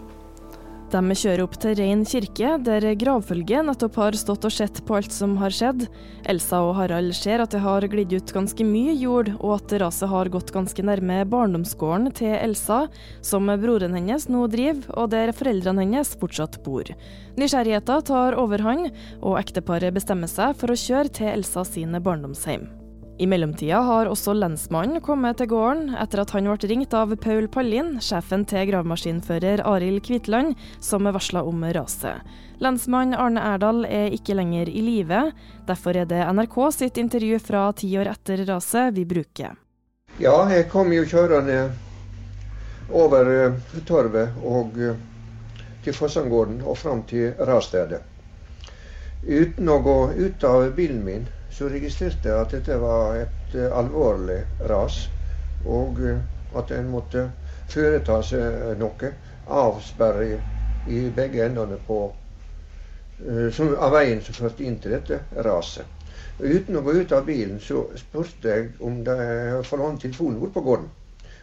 De 0.88 1.00
kjører 1.12 1.42
opp 1.44 1.56
til 1.60 1.74
Rein 1.76 2.00
kirke, 2.08 2.54
der 2.64 2.84
gravfølget 2.96 3.66
nettopp 3.68 3.98
har 4.00 4.16
stått 4.16 4.46
og 4.48 4.54
sett 4.54 4.78
på 4.88 4.96
alt 4.96 5.12
som 5.12 5.34
har 5.36 5.52
skjedd. 5.52 5.84
Elsa 6.32 6.62
og 6.64 6.78
Harald 6.78 7.12
ser 7.18 7.44
at 7.44 7.52
det 7.52 7.60
har 7.60 7.84
glidd 7.92 8.14
ut 8.16 8.32
ganske 8.32 8.64
mye 8.64 8.94
jord, 8.96 9.28
og 9.36 9.58
at 9.58 9.76
raset 9.84 10.08
har 10.08 10.32
gått 10.32 10.54
ganske 10.56 10.86
nærme 10.88 11.20
barndomsgården 11.28 12.08
til 12.16 12.32
Elsa, 12.38 12.86
som 13.20 13.52
broren 13.60 14.00
hennes 14.00 14.30
nå 14.32 14.48
driver, 14.48 14.88
og 14.96 15.12
der 15.12 15.36
foreldrene 15.36 15.84
hennes 15.84 16.16
fortsatt 16.16 16.62
bor. 16.64 16.88
Nysgjerrigheten 17.36 18.08
tar 18.08 18.40
overhånd, 18.40 18.88
og 19.20 19.40
ekteparet 19.44 19.92
bestemmer 19.92 20.32
seg 20.32 20.56
for 20.56 20.72
å 20.72 20.82
kjøre 20.88 21.12
til 21.20 21.34
Elsa 21.36 21.68
sine 21.68 22.00
barndomshjem. 22.00 22.87
I 23.18 23.26
mellomtida 23.26 23.80
har 23.82 24.06
også 24.06 24.30
lensmannen 24.38 25.00
kommet 25.02 25.40
til 25.40 25.48
gården, 25.50 25.88
etter 25.98 26.20
at 26.22 26.30
han 26.36 26.46
ble 26.46 26.68
ringt 26.70 26.92
av 26.94 27.10
Paul 27.18 27.48
Pallin, 27.50 27.96
sjefen 27.98 28.44
til 28.46 28.68
gravemaskinfører 28.70 29.64
Arild 29.66 30.04
Kvitland, 30.06 30.54
som 30.78 31.08
varsla 31.10 31.42
om 31.42 31.64
raset. 31.74 32.22
Lensmann 32.62 33.16
Arne 33.18 33.42
Erdal 33.42 33.82
er 33.90 34.14
ikke 34.14 34.36
lenger 34.38 34.70
i 34.70 34.84
live. 34.86 35.22
Derfor 35.66 35.98
er 35.98 36.06
det 36.06 36.20
NRK 36.30 36.58
sitt 36.76 37.00
intervju 37.02 37.40
fra 37.42 37.64
ti 37.74 37.90
år 37.98 38.12
etter 38.12 38.44
raset 38.46 38.94
vi 38.94 39.02
bruker. 39.10 39.58
Ja, 40.22 40.36
jeg 40.54 40.68
kom 40.70 40.94
jo 40.94 41.02
kjørende 41.02 41.58
over 42.94 43.32
uh, 43.50 43.82
torvet 43.86 44.38
og 44.46 44.78
uh, 44.78 44.94
til 45.82 45.98
Fossangården 45.98 46.62
og 46.62 46.78
fram 46.78 47.02
til 47.10 47.34
rasstedet. 47.50 48.04
Uten 49.22 49.68
å 49.68 49.78
gå 49.82 50.12
ut 50.14 50.44
av 50.44 50.68
bilen 50.76 51.00
min 51.04 51.24
så 51.50 51.66
registrerte 51.68 52.28
jeg 52.30 52.38
at 52.38 52.52
dette 52.54 52.76
var 52.78 53.16
et 53.18 53.54
uh, 53.58 53.64
alvorlig 53.80 54.38
ras, 54.70 55.08
og 55.64 55.98
uh, 55.98 56.20
at 56.60 56.70
en 56.76 56.92
måtte 56.92 57.24
foreta 57.66 58.20
seg 58.22 58.78
noe. 58.78 59.10
Avsperre 59.48 60.28
i, 60.84 61.00
begge 61.10 61.44
endene 61.44 61.78
på, 61.86 61.98
som, 63.56 63.70
av 63.80 63.94
veien 63.96 64.20
som 64.22 64.36
førte 64.36 64.64
inn 64.68 64.76
til 64.80 64.92
dette 64.92 65.22
raset. 65.46 65.86
Uten 66.38 66.76
å 66.76 66.82
gå 66.84 66.94
ut 67.00 67.14
av 67.16 67.24
bilen 67.26 67.56
så 67.60 67.86
spurte 67.96 68.52
jeg 68.52 68.66
om 68.84 69.00
var 69.04 69.80
noen 69.80 69.98
telefonen 69.98 70.38
bort 70.42 70.52
på 70.54 70.64
gården, 70.68 70.90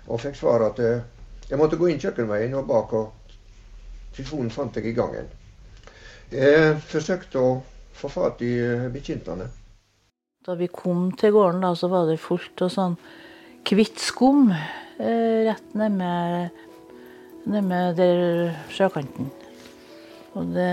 og 0.05 0.22
fikk 0.22 0.38
svar 0.38 0.67
at 0.70 0.82
jeg 0.86 1.60
måtte 1.60 1.82
gå 1.82 1.89
inn 1.89 2.01
kjøkkenveien 2.01 2.53
og 2.62 2.70
bak, 2.70 2.94
og 2.94 3.36
telefonen 4.15 4.53
fant 4.53 4.77
jeg 4.77 4.94
i 4.94 4.96
gangen. 4.98 5.34
Jeg 6.34 6.79
forsøkte 6.89 7.41
å 7.41 7.51
få 7.96 8.10
fatt 8.12 8.41
i 8.46 8.53
bekjentene. 8.94 9.48
Da 10.46 10.53
vi 10.58 10.67
kom 10.70 11.10
til 11.17 11.34
gården, 11.34 11.63
da, 11.65 11.74
så 11.77 11.89
var 11.89 12.05
det 12.10 12.20
fullt 12.22 12.62
av 12.65 12.70
sånn 12.74 12.98
hvitt 13.65 14.01
skum 14.01 14.51
eh, 14.51 15.46
rett 15.48 15.74
nede 15.74 16.51
med 17.65 17.98
der 17.98 18.53
sjøkanten. 18.74 19.32
Og 20.36 20.51
det, 20.53 20.70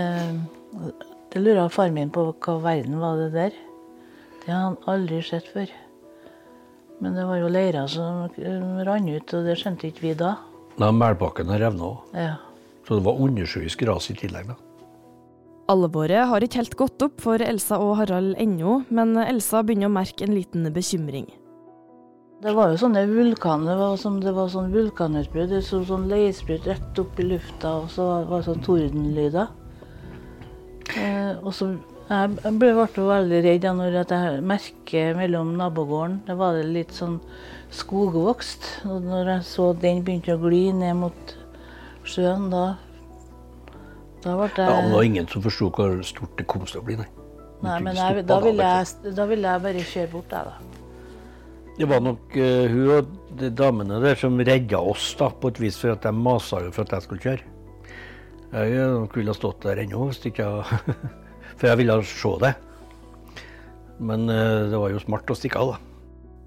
det 1.33 1.41
lura 1.41 1.69
far 1.73 1.93
min 1.93 2.11
på 2.13 2.27
hva 2.33 2.57
verden 2.61 2.99
var 3.01 3.17
det 3.21 3.31
der. 3.33 3.57
Det 4.43 4.51
hadde 4.51 4.63
han 4.65 4.77
aldri 4.91 5.21
sett 5.25 5.47
før. 5.53 5.71
Men 7.01 7.17
det 7.17 7.25
var 7.27 7.39
jo 7.41 7.51
leira 7.51 7.87
som 7.89 8.27
rant 8.85 9.09
ut, 9.09 9.33
og 9.33 9.47
det 9.47 9.57
skjønte 9.59 9.89
ikke 9.89 10.05
vi 10.05 10.13
da. 10.19 10.35
Da 10.77 10.89
har 10.89 11.17
revna 11.61 11.89
òg. 11.89 12.13
Ja. 12.17 12.35
Så 12.85 12.99
det 12.99 13.05
var 13.05 13.21
undersjøisk 13.25 13.81
ras 13.87 14.09
i 14.11 14.17
tillegg, 14.19 14.51
da. 14.51 14.72
Alvoret 15.71 16.27
har 16.27 16.43
ikke 16.43 16.59
helt 16.59 16.75
gått 16.75 17.05
opp 17.05 17.21
for 17.23 17.39
Elsa 17.43 17.77
og 17.79 17.95
Harald 18.01 18.35
ennå, 18.41 18.81
men 18.91 19.15
Elsa 19.21 19.61
begynner 19.63 19.87
å 19.87 19.95
merke 19.95 20.25
en 20.25 20.35
liten 20.35 20.67
bekymring. 20.75 21.29
Det 22.43 22.51
var 22.51 22.73
jo 22.73 22.81
sånne 22.81 23.05
vulkaner, 23.07 23.79
som, 23.95 24.17
det 24.19 24.33
var 24.35 24.49
sånn 24.51 24.73
vulkanutbrudd. 24.73 25.53
Det 25.53 25.61
så 25.63 25.79
sånn 25.87 26.09
leisbrudd 26.11 26.67
rett 26.67 26.99
opp 26.99 27.19
i 27.23 27.29
lufta, 27.29 27.77
og 27.79 27.87
så 27.93 28.07
var 28.27 28.41
det 28.41 28.47
sånn 28.49 28.65
tordenlyder. 28.65 29.53
Eh, 30.99 31.31
og 31.39 31.53
så 31.55 31.71
jeg 32.09 32.33
ble, 32.59 32.73
ble 32.75 33.05
veldig 33.07 33.37
redd 33.45 33.65
når 33.77 33.95
jeg 34.01 34.41
merket 34.43 35.15
mellom 35.15 35.53
nabogården 35.55 36.17
Det 36.27 36.35
var 36.35 36.57
litt 36.67 36.91
sånn 36.91 37.21
skogvokst. 37.71 38.67
Og 38.91 39.07
når 39.07 39.37
jeg 39.37 39.45
så 39.47 39.69
den 39.79 40.03
begynte 40.03 40.35
å 40.35 40.41
gli 40.43 40.65
ned 40.75 40.99
mot 40.99 41.37
sjøen, 42.03 42.49
da 42.51 42.73
da 44.23 44.37
ble 44.39 44.47
det... 44.55 44.67
Ja, 44.67 44.77
men 44.79 44.89
det 44.89 44.97
var 44.97 45.09
ingen 45.09 45.27
som 45.31 45.43
forsto 45.43 45.69
hvor 45.75 45.99
stort 46.07 46.37
det 46.39 46.47
kom 46.49 46.65
til 46.69 46.79
å 46.81 46.85
bli, 46.87 46.97
nei. 46.99 47.09
Nei, 47.63 47.77
men 47.79 47.95
jeg, 47.95 48.25
da, 48.27 48.37
ville 48.43 48.69
jeg, 48.69 49.13
da 49.15 49.25
ville 49.29 49.51
jeg 49.53 49.63
bare 49.63 49.83
kjøre 49.87 50.11
bort, 50.11 50.33
jeg, 50.35 50.51
da. 50.51 50.73
Det 51.73 51.87
var 51.89 52.03
nok 52.05 52.35
uh, 52.37 52.65
hun 52.69 52.89
og 52.93 53.13
de 53.39 53.49
damene 53.49 53.97
der 54.03 54.19
som 54.19 54.35
redda 54.37 54.81
oss 54.93 55.07
da, 55.17 55.31
på 55.31 55.49
et 55.49 55.61
vis, 55.63 55.79
for 55.79 55.95
at 55.95 56.03
de 56.05 56.11
masa 56.13 56.59
jo 56.65 56.73
for 56.75 56.85
at 56.85 56.93
jeg 56.97 57.07
skulle 57.07 57.23
kjøre. 57.23 57.49
Jeg 58.53 58.89
nok 58.93 59.15
ville 59.17 59.33
ha 59.33 59.37
stått 59.37 59.63
der 59.65 59.81
ennå 59.81 60.03
hvis 60.11 60.21
ikke 60.29 60.45
jeg 60.45 60.97
For 61.57 61.69
jeg 61.69 61.79
ville 61.79 61.95
se 62.05 62.29
det. 62.41 62.51
Men 64.03 64.27
uh, 64.29 64.69
det 64.69 64.77
var 64.77 64.93
jo 64.93 65.01
smart 65.01 65.31
å 65.31 65.37
stikke 65.37 65.61
av, 65.61 65.73
da. 65.73 65.92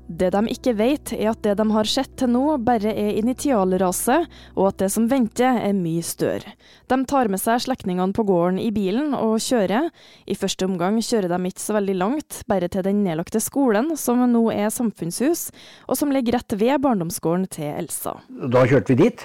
Det 0.06 0.28
de 0.30 0.40
ikke 0.52 0.76
vet, 0.78 1.10
er 1.16 1.32
at 1.32 1.40
det 1.42 1.56
de 1.58 1.64
har 1.74 1.88
sett 1.90 2.12
til 2.20 2.30
nå, 2.30 2.44
bare 2.62 2.92
er 2.94 3.16
initialrase, 3.18 4.20
og 4.54 4.68
at 4.68 4.78
det 4.84 4.88
som 4.94 5.08
venter, 5.10 5.58
er 5.58 5.74
mye 5.74 6.02
større. 6.06 6.52
De 6.86 6.98
tar 7.10 7.26
med 7.32 7.42
seg 7.42 7.64
slektningene 7.64 8.14
på 8.14 8.22
gården 8.28 8.60
i 8.62 8.68
bilen 8.74 9.16
og 9.18 9.40
kjører. 9.42 9.88
I 10.30 10.36
første 10.38 10.68
omgang 10.68 11.00
kjører 11.02 11.32
de 11.32 11.50
ikke 11.50 11.64
så 11.64 11.74
veldig 11.74 11.96
langt, 11.98 12.38
bare 12.46 12.68
til 12.70 12.86
den 12.86 13.00
nedlagte 13.02 13.42
skolen, 13.42 13.96
som 13.98 14.22
nå 14.30 14.44
er 14.54 14.70
samfunnshus, 14.70 15.48
og 15.90 15.98
som 15.98 16.14
ligger 16.14 16.38
rett 16.38 16.54
ved 16.54 16.84
barndomsgården 16.84 17.48
til 17.56 17.72
Elsa. 17.72 18.14
Da 18.30 18.62
kjørte 18.62 18.94
vi 18.94 19.00
dit. 19.00 19.24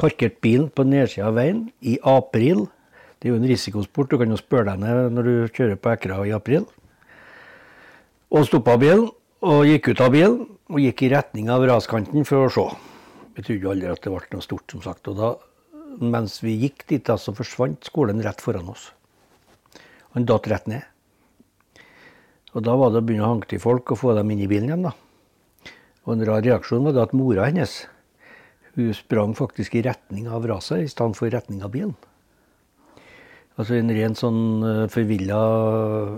Parkerte 0.00 0.40
bilen 0.42 0.70
på 0.72 0.86
nedsida 0.88 1.28
av 1.28 1.36
veien 1.36 1.66
i 1.84 1.98
april. 2.08 2.64
Det 3.20 3.28
er 3.28 3.34
jo 3.34 3.42
en 3.42 3.50
risikosport, 3.52 4.08
du 4.08 4.16
kan 4.20 4.32
jo 4.32 4.40
spørre 4.40 4.72
deg 4.72 4.80
ned 4.80 5.12
når 5.12 5.28
du 5.28 5.52
kjører 5.52 5.76
på 5.76 5.92
Ekra 5.92 6.22
i 6.24 6.32
april. 6.34 6.64
Og 8.32 8.48
stoppa 8.48 8.78
bilen 8.80 9.12
og 9.44 9.66
gikk 9.68 9.90
ut 9.92 10.00
av 10.00 10.12
bilen 10.14 10.36
og 10.72 10.80
gikk 10.80 11.04
i 11.04 11.10
retning 11.12 11.50
av 11.52 11.64
raskanten 11.68 12.24
for 12.24 12.46
å 12.46 12.52
se. 12.52 12.64
Vi 13.36 13.44
trodde 13.44 13.72
aldri 13.74 13.90
at 13.92 14.00
det 14.04 14.12
ble 14.14 14.30
noe 14.32 14.44
stort, 14.44 14.64
som 14.72 14.80
sagt. 14.84 15.10
Og 15.10 15.18
da, 15.18 15.32
mens 16.00 16.38
vi 16.40 16.54
gikk 16.62 16.86
dit, 16.88 17.02
da, 17.04 17.18
så 17.20 17.34
forsvant 17.36 17.84
skolen 17.84 18.22
rett 18.24 18.40
foran 18.40 18.70
oss. 18.72 18.88
Han 20.14 20.24
datt 20.28 20.48
rett 20.48 20.70
ned. 20.70 20.86
Og 22.54 22.62
da 22.64 22.76
var 22.78 22.94
det 22.94 23.02
å 23.02 23.06
begynne 23.06 23.26
å 23.26 23.32
hanke 23.34 23.50
til 23.50 23.60
folk 23.60 23.92
og 23.92 24.00
få 24.00 24.14
dem 24.16 24.30
inn 24.32 24.44
i 24.46 24.48
bilen 24.48 24.70
igjen, 24.70 24.86
da. 24.86 24.94
Og 26.06 26.14
en 26.14 26.24
rar 26.28 26.44
reaksjon 26.44 26.86
var 26.86 26.96
da 26.96 27.04
at 27.04 27.16
mora 27.16 27.48
hennes 27.48 27.82
hun 28.74 28.90
sprang 28.96 29.36
faktisk 29.38 29.76
i 29.78 29.84
retning 29.86 30.26
av 30.30 30.46
raset 30.50 30.82
i 30.82 30.90
stedet 30.90 31.18
for 31.18 31.28
i 31.28 31.34
retning 31.34 31.62
av 31.62 31.70
bilen. 31.74 31.94
Altså 33.54 33.76
en 33.78 33.92
ren 33.94 34.16
sånn 34.18 34.40
uh, 34.66 34.86
forvilla 34.90 35.38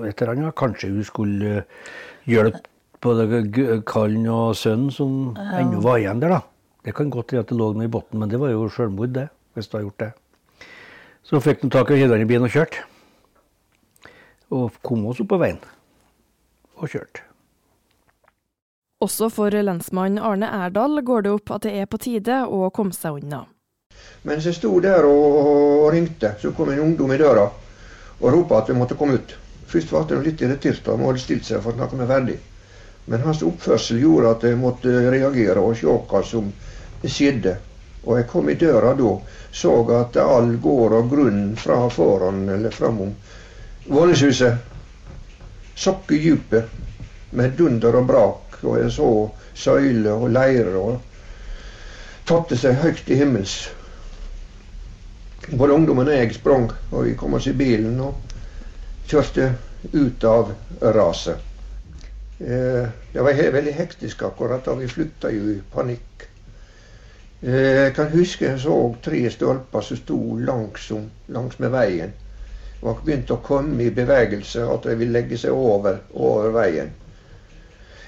et 0.08 0.16
eller 0.22 0.32
annet. 0.32 0.56
Kanskje 0.56 0.88
hun 0.94 1.04
skulle 1.04 1.58
uh, 1.58 1.90
hjelpe 2.24 2.64
både 3.06 3.80
kallen 3.88 4.26
og 4.30 4.56
sønnen 4.58 4.92
som 4.94 5.16
ja. 5.36 5.62
ennå 5.62 5.80
var 5.84 6.02
igjen 6.02 6.22
der. 6.22 6.36
da. 6.36 6.42
Det 6.86 6.94
kan 6.94 7.10
godt 7.10 7.32
hende 7.32 7.46
at 7.46 7.50
det 7.50 7.58
lå 7.58 7.72
noe 7.74 7.86
i 7.86 7.90
bunnen, 7.90 8.20
men 8.22 8.30
det 8.30 8.38
var 8.42 8.52
jo 8.52 8.68
selvmord, 8.70 9.14
det. 9.14 9.28
hvis 9.54 9.70
det 9.70 9.78
har 9.78 9.86
gjort 9.86 10.02
det. 10.04 10.12
Så 11.26 11.40
fikk 11.42 11.64
de 11.64 11.70
tak 11.74 11.90
i 11.90 11.98
hiv 11.98 12.12
i 12.14 12.28
bilen 12.28 12.46
og 12.46 12.52
kjørte. 12.54 12.84
Og 14.54 14.76
kom 14.86 15.06
oss 15.10 15.22
opp 15.22 15.32
på 15.32 15.40
veien. 15.42 15.58
Og 16.78 16.92
kjørte. 16.92 17.24
Også 19.02 19.28
for 19.28 19.50
lensmann 19.50 20.20
Arne 20.22 20.48
Erdal 20.48 21.02
går 21.04 21.26
det 21.26 21.32
opp 21.34 21.50
at 21.56 21.66
det 21.66 21.74
er 21.76 21.88
på 21.90 21.98
tide 22.00 22.44
å 22.46 22.70
komme 22.70 22.94
seg 22.96 23.18
unna. 23.18 23.42
Mens 24.28 24.46
jeg 24.46 24.56
sto 24.56 24.70
der 24.80 25.04
og, 25.08 25.36
og 25.42 25.90
ringte, 25.92 26.36
så 26.40 26.52
kom 26.56 26.70
en 26.72 26.84
ungdom 26.84 27.12
i 27.12 27.18
døra 27.20 27.48
og 28.20 28.30
ropte 28.32 28.60
at 28.60 28.70
vi 28.70 28.78
måtte 28.78 28.96
komme 28.96 29.18
ut. 29.18 29.34
Først 29.66 29.90
ble 29.90 30.04
jeg 30.14 30.24
litt 30.24 30.44
irritert, 30.46 30.88
og 30.88 31.08
hadde 31.10 31.24
stilt 31.24 31.48
seg 31.48 31.60
for 31.64 31.74
å 31.74 31.80
snakke 31.80 31.98
med 31.98 32.08
ferdig. 32.08 32.38
Men 33.06 33.22
hans 33.22 33.42
oppførsel 33.46 34.00
gjorde 34.02 34.34
at 34.34 34.44
jeg 34.48 34.58
måtte 34.58 34.92
reagere 35.10 35.62
og 35.62 35.76
se 35.78 35.86
hva 35.86 36.22
som 36.26 36.50
skjedde. 37.04 37.56
Og 38.06 38.18
jeg 38.18 38.28
kom 38.30 38.50
i 38.50 38.58
døra 38.58 38.94
da, 38.98 39.12
så 39.50 39.74
at 39.98 40.18
all 40.22 40.56
gård 40.62 40.94
og 40.94 41.10
grunn 41.10 41.56
fra 41.58 41.84
foran 41.90 42.44
eller 42.50 42.74
framom 42.74 43.14
våningshuset 43.86 44.54
sakk 45.78 46.10
i 46.12 46.18
dypet 46.18 46.64
med 47.30 47.54
dunder 47.58 47.96
og 48.00 48.06
brak. 48.08 48.58
Og 48.62 48.78
jeg 48.80 48.92
så 48.96 49.10
søyler 49.54 50.14
og 50.16 50.32
leirer 50.34 50.76
og 50.80 51.00
tatte 52.26 52.58
seg 52.58 52.80
høyt 52.82 53.10
i 53.12 53.18
himmels. 53.20 53.56
Både 55.52 55.76
ungdommen 55.76 56.08
og 56.08 56.16
jeg 56.16 56.34
sprang, 56.34 56.70
og 56.90 57.04
vi 57.06 57.14
kom 57.18 57.36
oss 57.38 57.46
i 57.46 57.54
bilen 57.54 58.00
og 58.02 58.16
kjørte 59.06 59.52
ut 59.92 60.24
av 60.26 60.50
raset. 60.96 61.38
Eh, 62.38 62.88
det 63.12 63.22
var 63.22 63.52
veldig 63.52 63.72
hektisk 63.72 64.22
akkurat 64.22 64.64
da. 64.64 64.74
Vi 64.74 64.88
flytta 64.88 65.30
jo 65.32 65.50
i 65.54 65.60
panikk. 65.72 66.26
Eh, 67.40 67.54
jeg 67.54 67.94
kan 67.96 68.12
huske 68.12 68.50
jeg 68.50 68.60
så 68.60 68.76
tre 69.02 69.22
stolper 69.32 69.80
som 69.80 70.00
sto 70.00 70.18
langsom 70.36 71.08
langs 71.32 71.58
med 71.58 71.72
veien. 71.72 72.12
Og 72.82 73.00
begynte 73.04 73.38
å 73.38 73.42
komme 73.44 73.86
i 73.86 73.94
bevegelse, 73.94 74.66
at 74.68 74.84
de 74.84 74.98
ville 75.00 75.16
legge 75.16 75.38
seg 75.40 75.56
over, 75.56 76.02
over 76.12 76.52
veien. 76.52 76.92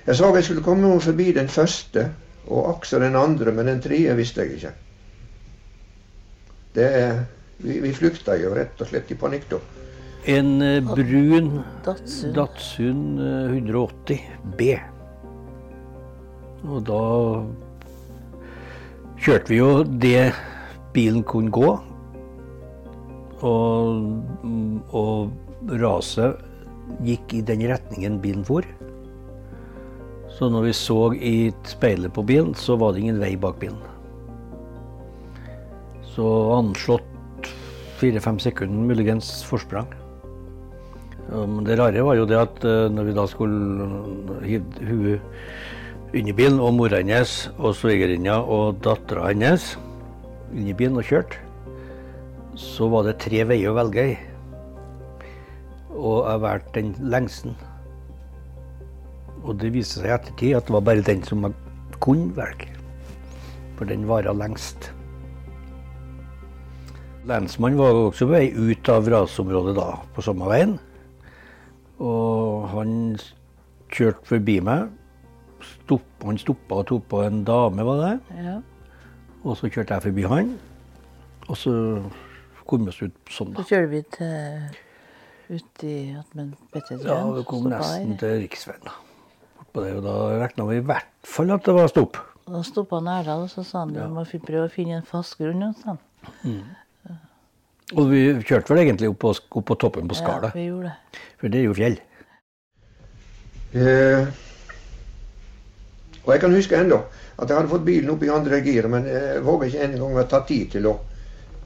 Jeg 0.07 0.17
sa 0.17 0.29
jeg 0.35 0.45
skulle 0.45 0.65
komme 0.65 1.01
forbi 1.01 1.33
den 1.33 1.49
første, 1.49 2.11
og 2.49 2.69
akse 2.77 3.01
den 3.01 3.17
andre, 3.17 3.53
men 3.53 3.67
den 3.67 3.81
tredje 3.81 4.15
visste 4.17 4.45
jeg 4.45 4.61
ikke. 4.61 4.77
Det 6.75 6.93
Vi, 7.59 7.81
vi 7.83 7.91
flykta 7.91 8.37
jo 8.39 8.53
rett 8.55 8.79
og 8.79 8.87
slett 8.87 9.09
i 9.11 9.17
panikk 9.19 9.49
da. 9.51 9.59
En 10.27 10.63
eh, 10.63 10.83
brun 10.83 11.63
Datsun. 11.85 12.33
Datsun 12.35 13.19
eh, 13.19 13.57
180 13.57 14.19
B. 14.59 14.75
Og 16.67 16.83
da 16.89 17.03
kjørte 19.23 19.53
vi 19.53 19.61
jo 19.61 19.71
det 19.87 20.33
bilen 20.95 21.23
kunne 21.23 21.53
gå. 21.55 21.71
Og, 23.47 24.89
og 24.99 25.77
raset 25.79 26.43
gikk 27.07 27.37
i 27.39 27.45
den 27.47 27.63
retningen 27.71 28.19
bilen 28.23 28.43
for. 28.47 28.67
Så 30.35 30.49
når 30.51 30.69
vi 30.69 30.75
så 30.75 30.99
i 31.15 31.37
speilet 31.67 32.15
på 32.15 32.23
bilen, 32.27 32.53
så 32.59 32.77
var 32.79 32.93
det 32.93 33.05
ingen 33.05 33.23
vei 33.23 33.37
bak 33.39 33.59
bilen. 33.63 33.79
Så 36.11 36.27
anslått 36.57 37.49
fire-fem 37.99 38.39
sekunder 38.43 38.91
muligens 38.91 39.31
forsprang. 39.47 39.91
Det 41.29 41.77
rare 41.77 42.01
var 42.01 42.17
jo 42.17 42.25
det 42.25 42.39
at 42.41 42.63
eh, 42.65 42.87
når 42.89 43.05
vi 43.05 43.15
da 43.17 43.25
skulle 43.29 43.89
hive 44.49 44.87
huet 44.89 46.17
i 46.17 46.33
bilen, 46.33 46.57
og 46.57 46.73
mora 46.73 47.03
hennes 47.03 47.51
og 47.59 47.75
svigerinna 47.77 48.39
og 48.41 48.79
dattera 48.85 49.27
hennes 49.29 49.75
i 50.57 50.73
bilen 50.73 50.97
og 50.97 51.05
kjørte, 51.05 51.37
så 52.57 52.89
var 52.89 53.05
det 53.05 53.19
tre 53.21 53.45
veier 53.45 53.75
å 53.75 53.77
velge 53.77 54.07
i. 54.15 54.17
Og 55.93 56.25
jeg 56.25 56.43
valgte 56.47 56.79
den 56.81 56.97
lengsten. 57.13 57.59
Og 59.45 59.61
det 59.61 59.75
viste 59.77 60.01
seg 60.01 60.09
i 60.09 60.17
ettertid 60.17 60.57
at 60.57 60.67
det 60.67 60.79
var 60.79 60.89
bare 60.89 61.05
den 61.05 61.21
som 61.29 61.45
jeg 61.45 62.01
kunne 62.01 62.33
velge. 62.41 62.73
For 63.77 63.85
den 63.85 64.09
vara 64.09 64.33
lengst. 64.33 64.95
Lensmannen 67.29 67.79
var 67.79 67.93
også 67.93 68.25
på 68.25 68.33
vei 68.33 68.47
ut 68.57 68.89
av 68.89 69.13
rasområdet 69.13 69.77
da, 69.77 69.91
på 70.17 70.25
samme 70.25 70.49
veien. 70.49 70.79
Og 71.99 72.69
han 72.73 73.19
kjørte 73.93 74.27
forbi 74.29 74.59
meg. 74.65 74.91
Stopp, 75.65 76.07
han 76.23 76.39
stoppa 76.39 76.83
og 76.83 76.87
tok 76.91 77.07
på 77.11 77.23
en 77.27 77.43
dame, 77.47 77.87
var 77.87 78.03
det. 78.05 78.43
Ja. 78.45 78.59
Og 79.43 79.57
så 79.59 79.71
kjørte 79.71 79.97
jeg 79.97 80.07
forbi 80.11 80.27
han. 80.31 80.53
Og 81.49 81.57
så 81.59 81.73
kom 82.69 82.85
vi 82.85 82.93
oss 82.93 83.03
ut 83.03 83.33
sånn, 83.33 83.55
da. 83.55 83.65
Så 83.65 83.75
kjører 83.75 83.91
vi 83.91 84.03
til 84.15 84.69
ut 85.49 85.85
i 85.89 85.95
Atmen 86.19 86.51
Pettertjøen. 86.75 87.07
Ja, 87.09 87.21
vi 87.33 87.45
kom 87.49 87.69
nesten 87.73 88.13
her. 88.13 88.19
til 88.21 88.35
riksveien. 88.45 88.83
da. 88.85 88.97
Der, 89.79 89.95
og 89.99 90.03
da 90.03 90.15
regna 90.41 90.65
vi 90.67 90.79
i 90.81 90.85
hvert 90.85 91.29
fall 91.29 91.53
at 91.55 91.65
det 91.65 91.75
var 91.77 91.89
stopp. 91.93 92.19
Da 92.49 92.61
stoppa 92.65 92.99
han 92.99 93.11
Erdal, 93.13 93.45
og 93.47 93.51
så 93.53 93.63
sa 93.67 93.85
han 93.85 93.93
du 93.95 94.01
må 94.11 94.25
prøve 94.25 94.67
å 94.67 94.73
finne 94.73 94.99
en 94.99 95.07
fast 95.07 95.37
grunn. 95.39 95.63
sånn. 95.83 96.01
Og 97.97 98.11
vi 98.11 98.23
kjørte 98.45 98.75
vel 98.75 98.83
egentlig 98.83 99.09
opp 99.09 99.23
på, 99.23 99.33
opp 99.33 99.65
på 99.71 99.77
toppen 99.81 100.11
på 100.11 100.19
Ja, 100.21 100.51
vi 100.53 100.67
gjorde 100.67 100.91
det. 100.91 101.23
for 101.41 101.49
det 101.49 101.61
er 101.61 101.65
jo 101.65 101.77
fjell. 101.79 101.97
Eh, 103.73 104.27
og 106.25 106.35
jeg 106.35 106.41
kan 106.43 106.57
huske 106.57 106.77
ennå 106.77 106.99
at 107.39 107.49
jeg 107.49 107.57
hadde 107.57 107.71
fått 107.71 107.87
bilen 107.87 108.11
opp 108.13 108.23
i 108.25 108.31
andre 108.33 108.61
gir, 108.61 108.89
men 108.89 109.07
jeg 109.09 109.41
våga 109.47 109.69
ikke 109.69 109.85
engang 109.87 110.19
å 110.19 110.27
ta 110.29 110.43
tid 110.45 110.73
til 110.75 110.89
å 110.91 110.95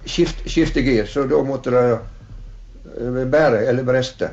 skifte, 0.05 0.47
skifte 0.51 0.83
gir, 0.85 1.07
så 1.11 1.25
da 1.27 1.43
måtte 1.47 1.75
det 1.75 1.85
eh, 1.97 3.23
bære 3.33 3.65
eller 3.67 3.87
breste. 3.87 4.31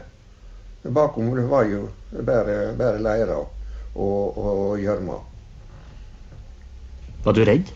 Bakom 0.84 1.34
det 1.36 1.48
var 1.50 1.66
jo 1.68 1.88
bare, 2.12 2.74
bare 2.78 3.02
leire 3.04 3.36
og, 3.36 3.50
og, 3.96 4.38
og 4.38 4.80
gjørme. 4.80 5.18
Var 7.26 7.36
du 7.36 7.46
redd? 7.48 7.72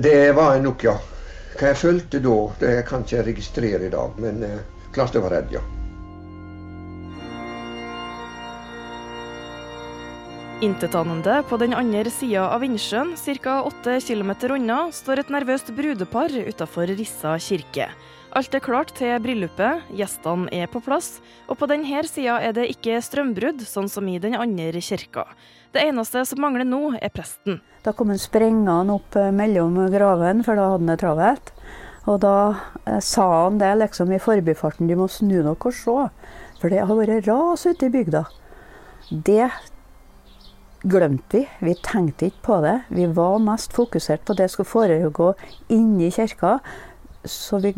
Det 0.00 0.18
var 0.36 0.54
jeg 0.54 0.62
nok, 0.64 0.84
ja. 0.86 0.94
Hva 1.60 1.74
jeg 1.74 1.76
følte 1.76 2.22
da, 2.24 2.36
det 2.56 2.70
kan 2.88 3.02
ikke 3.04 3.18
jeg 3.18 3.26
registrere 3.26 3.84
i 3.84 3.92
dag, 3.92 4.16
men 4.24 4.40
eh, 4.46 4.62
klart 4.96 5.12
jeg 5.12 5.26
var 5.26 5.36
redd, 5.36 5.52
ja. 5.52 5.60
Intetanende 10.60 11.38
på 11.48 11.56
den 11.56 11.72
andre 11.72 12.10
sida 12.12 12.42
av 12.52 12.60
innsjøen, 12.60 13.14
ca. 13.40 13.52
8 13.64 13.94
km 14.04 14.32
unna, 14.52 14.90
står 14.92 15.22
et 15.22 15.30
nervøst 15.32 15.70
brudepar 15.72 16.34
utafor 16.36 16.90
Rissa 16.98 17.38
kirke. 17.40 17.86
Alt 18.36 18.52
er 18.52 18.60
klart 18.60 18.92
til 18.98 19.14
bryllupet, 19.24 19.86
gjestene 19.96 20.52
er 20.52 20.68
på 20.68 20.82
plass, 20.84 21.22
og 21.48 21.56
på 21.62 21.68
denne 21.70 22.02
sida 22.04 22.36
er 22.44 22.52
det 22.52 22.68
ikke 22.74 23.00
strømbrudd, 23.00 23.64
sånn 23.64 23.88
som 23.88 24.04
i 24.12 24.18
den 24.20 24.36
andre 24.36 24.84
kirka. 24.84 25.24
Det 25.72 25.80
eneste 25.80 26.26
som 26.28 26.44
mangler 26.44 26.68
nå, 26.68 26.92
er 27.00 27.08
presten. 27.08 27.62
Da 27.80 27.96
kom 27.96 28.12
han 28.12 28.20
sprengende 28.20 28.98
opp 28.98 29.16
eh, 29.16 29.32
mellom 29.32 29.80
graven, 29.88 30.44
for 30.44 30.60
da 30.60 30.68
hadde 30.74 30.84
han 30.84 30.92
det 30.92 31.00
travelt. 31.00 31.52
Og 32.04 32.20
da 32.20 32.36
eh, 32.84 33.00
sa 33.00 33.30
han 33.46 33.56
det 33.64 33.78
liksom 33.80 34.12
i 34.12 34.20
forbifarten, 34.20 34.92
de 34.92 35.00
må 35.00 35.08
snu 35.08 35.38
dere 35.40 35.56
og 35.56 35.72
se, 35.72 35.98
for 36.60 36.68
det 36.68 36.84
har 36.84 36.96
vært 37.00 37.32
ras 37.32 37.64
ute 37.64 37.88
i 37.88 37.96
bygda. 37.96 38.26
Det 39.08 39.46
glemte 40.82 41.38
vi. 41.38 41.48
Vi 41.58 41.74
tenkte 41.84 42.30
ikke 42.30 42.44
på 42.46 42.60
det. 42.64 42.76
Vi 42.88 43.06
var 43.06 43.38
mest 43.42 43.74
fokusert 43.76 44.24
på 44.24 44.36
det 44.38 44.48
som 44.48 44.60
skulle 44.60 44.72
foregå 44.72 45.32
inni 45.68 46.10
kirka. 46.10 46.58
Så 47.24 47.60
vi, 47.60 47.74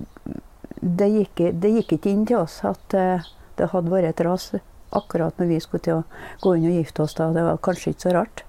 det, 0.80 1.08
gikk, 1.08 1.46
det 1.58 1.74
gikk 1.78 1.96
ikke 1.98 2.12
inn 2.12 2.26
til 2.28 2.42
oss 2.42 2.60
at 2.66 2.94
eh, 2.94 3.26
det 3.58 3.72
hadde 3.72 3.92
vært 3.92 4.12
et 4.12 4.24
ras 4.26 4.52
akkurat 4.92 5.38
når 5.40 5.50
vi 5.50 5.60
skulle 5.64 5.84
til 5.84 6.00
å 6.00 6.06
gå 6.44 6.54
inn 6.56 6.70
og 6.70 6.78
gifte 6.78 7.06
oss. 7.06 7.16
da. 7.18 7.30
Det 7.34 7.44
var 7.46 7.62
kanskje 7.64 7.94
ikke 7.94 8.06
så 8.06 8.16
rart. 8.18 8.44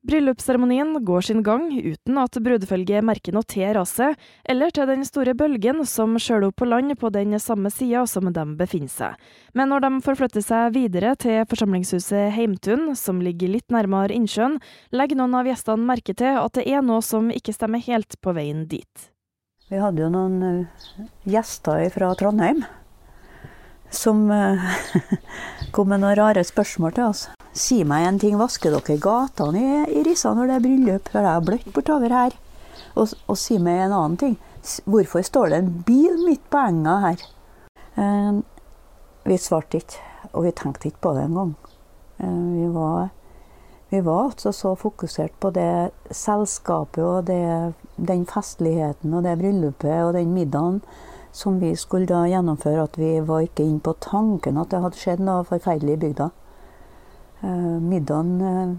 Bryllupsseremonien 0.00 1.04
går 1.04 1.20
sin 1.20 1.42
gang 1.44 1.66
uten 1.76 2.18
at 2.22 2.38
brudefølget 2.40 3.04
merker 3.04 3.34
noe 3.36 3.44
til 3.44 3.68
raset, 3.76 4.16
eller 4.48 4.72
til 4.72 4.88
den 4.88 5.04
store 5.04 5.34
bølgen 5.36 5.82
som 5.84 6.14
skjøler 6.16 6.48
opp 6.48 6.56
på 6.62 6.68
land 6.70 6.94
på 6.96 7.10
den 7.12 7.36
samme 7.36 7.68
sida 7.68 8.06
som 8.08 8.30
de 8.32 8.44
befinner 8.56 8.88
seg. 8.88 9.28
Men 9.52 9.68
når 9.68 9.84
de 9.84 9.92
forflytter 10.06 10.46
seg 10.46 10.72
videre 10.78 11.12
til 11.20 11.44
forsamlingshuset 11.50 12.32
Heimtun, 12.32 12.94
som 12.96 13.20
ligger 13.20 13.52
litt 13.52 13.68
nærmere 13.68 14.16
innsjøen, 14.16 14.56
legger 14.96 15.20
noen 15.20 15.36
av 15.36 15.52
gjestene 15.52 15.88
merke 15.92 16.16
til 16.16 16.40
at 16.40 16.56
det 16.56 16.64
er 16.64 16.80
noe 16.80 17.04
som 17.04 17.28
ikke 17.28 17.52
stemmer 17.52 17.84
helt 17.84 18.16
på 18.24 18.32
veien 18.36 18.64
dit. 18.72 19.10
Vi 19.68 19.78
hadde 19.78 20.00
jo 20.02 20.08
noen 20.10 20.42
eh, 20.42 21.08
gjester 21.28 21.84
fra 21.92 22.14
Trondheim 22.16 22.64
som 23.90 24.30
eh, 24.30 24.64
kom 25.72 25.90
med 25.90 26.02
noen 26.02 26.16
rare 26.18 26.42
spørsmål 26.46 26.94
til 26.96 27.06
oss. 27.10 27.24
Si 27.56 27.80
meg 27.86 28.06
en 28.06 28.20
ting, 28.22 28.36
vasker 28.38 28.74
dere 28.74 28.98
gatene 29.02 29.60
i, 29.60 29.80
i 29.98 30.04
Rissa 30.06 30.32
når 30.34 30.50
det 30.50 30.56
er 30.56 30.64
bryllup? 30.66 31.10
For 31.12 31.26
det 31.26 31.32
er 31.32 31.46
bløtt 31.46 31.70
bortover 31.74 32.14
her. 32.14 32.36
Og, 32.98 33.14
og 33.30 33.38
si 33.38 33.58
meg 33.62 33.84
en 33.86 33.96
annen 33.96 34.18
ting. 34.20 34.36
Hvorfor 34.84 35.24
står 35.26 35.52
det 35.52 35.60
en 35.62 35.70
bil 35.86 36.18
midt 36.26 36.42
på 36.52 36.60
enga 36.60 36.96
her? 37.06 37.24
Eh, 38.00 38.42
vi 39.30 39.38
svarte 39.40 39.80
ikke, 39.80 40.04
og 40.32 40.46
vi 40.46 40.54
tenkte 40.58 40.90
ikke 40.90 41.04
på 41.06 41.14
det 41.16 41.24
engang. 41.28 41.54
Eh, 42.20 42.36
vi 42.58 42.68
var 42.74 43.08
vi 43.90 44.00
var 44.06 44.28
altså 44.28 44.52
så 44.54 44.76
fokusert 44.78 45.32
på 45.42 45.50
det 45.50 45.90
selskapet 46.14 47.02
og 47.02 47.24
det, 47.26 47.74
den 47.98 48.22
festligheten 48.26 49.16
og 49.18 49.24
det 49.26 49.32
bryllupet 49.40 50.04
og 50.04 50.12
den 50.14 50.30
middagen 50.30 50.78
som 51.32 51.60
vi 51.60 51.76
skulle 51.76 52.08
da 52.10 52.24
gjennomføre, 52.28 52.84
at 52.84 52.98
vi 52.98 53.18
var 53.20 53.44
ikke 53.46 53.64
inne 53.64 53.82
på 53.84 53.94
tanken 54.02 54.58
at 54.58 54.72
det 54.72 54.82
hadde 54.82 54.98
skjedd 54.98 55.22
noe 55.24 55.46
forferdelig 55.46 55.96
i 55.96 56.02
bygda. 56.04 56.30
Eh, 57.40 57.76
middagen 57.80 58.32
eh, 58.44 58.72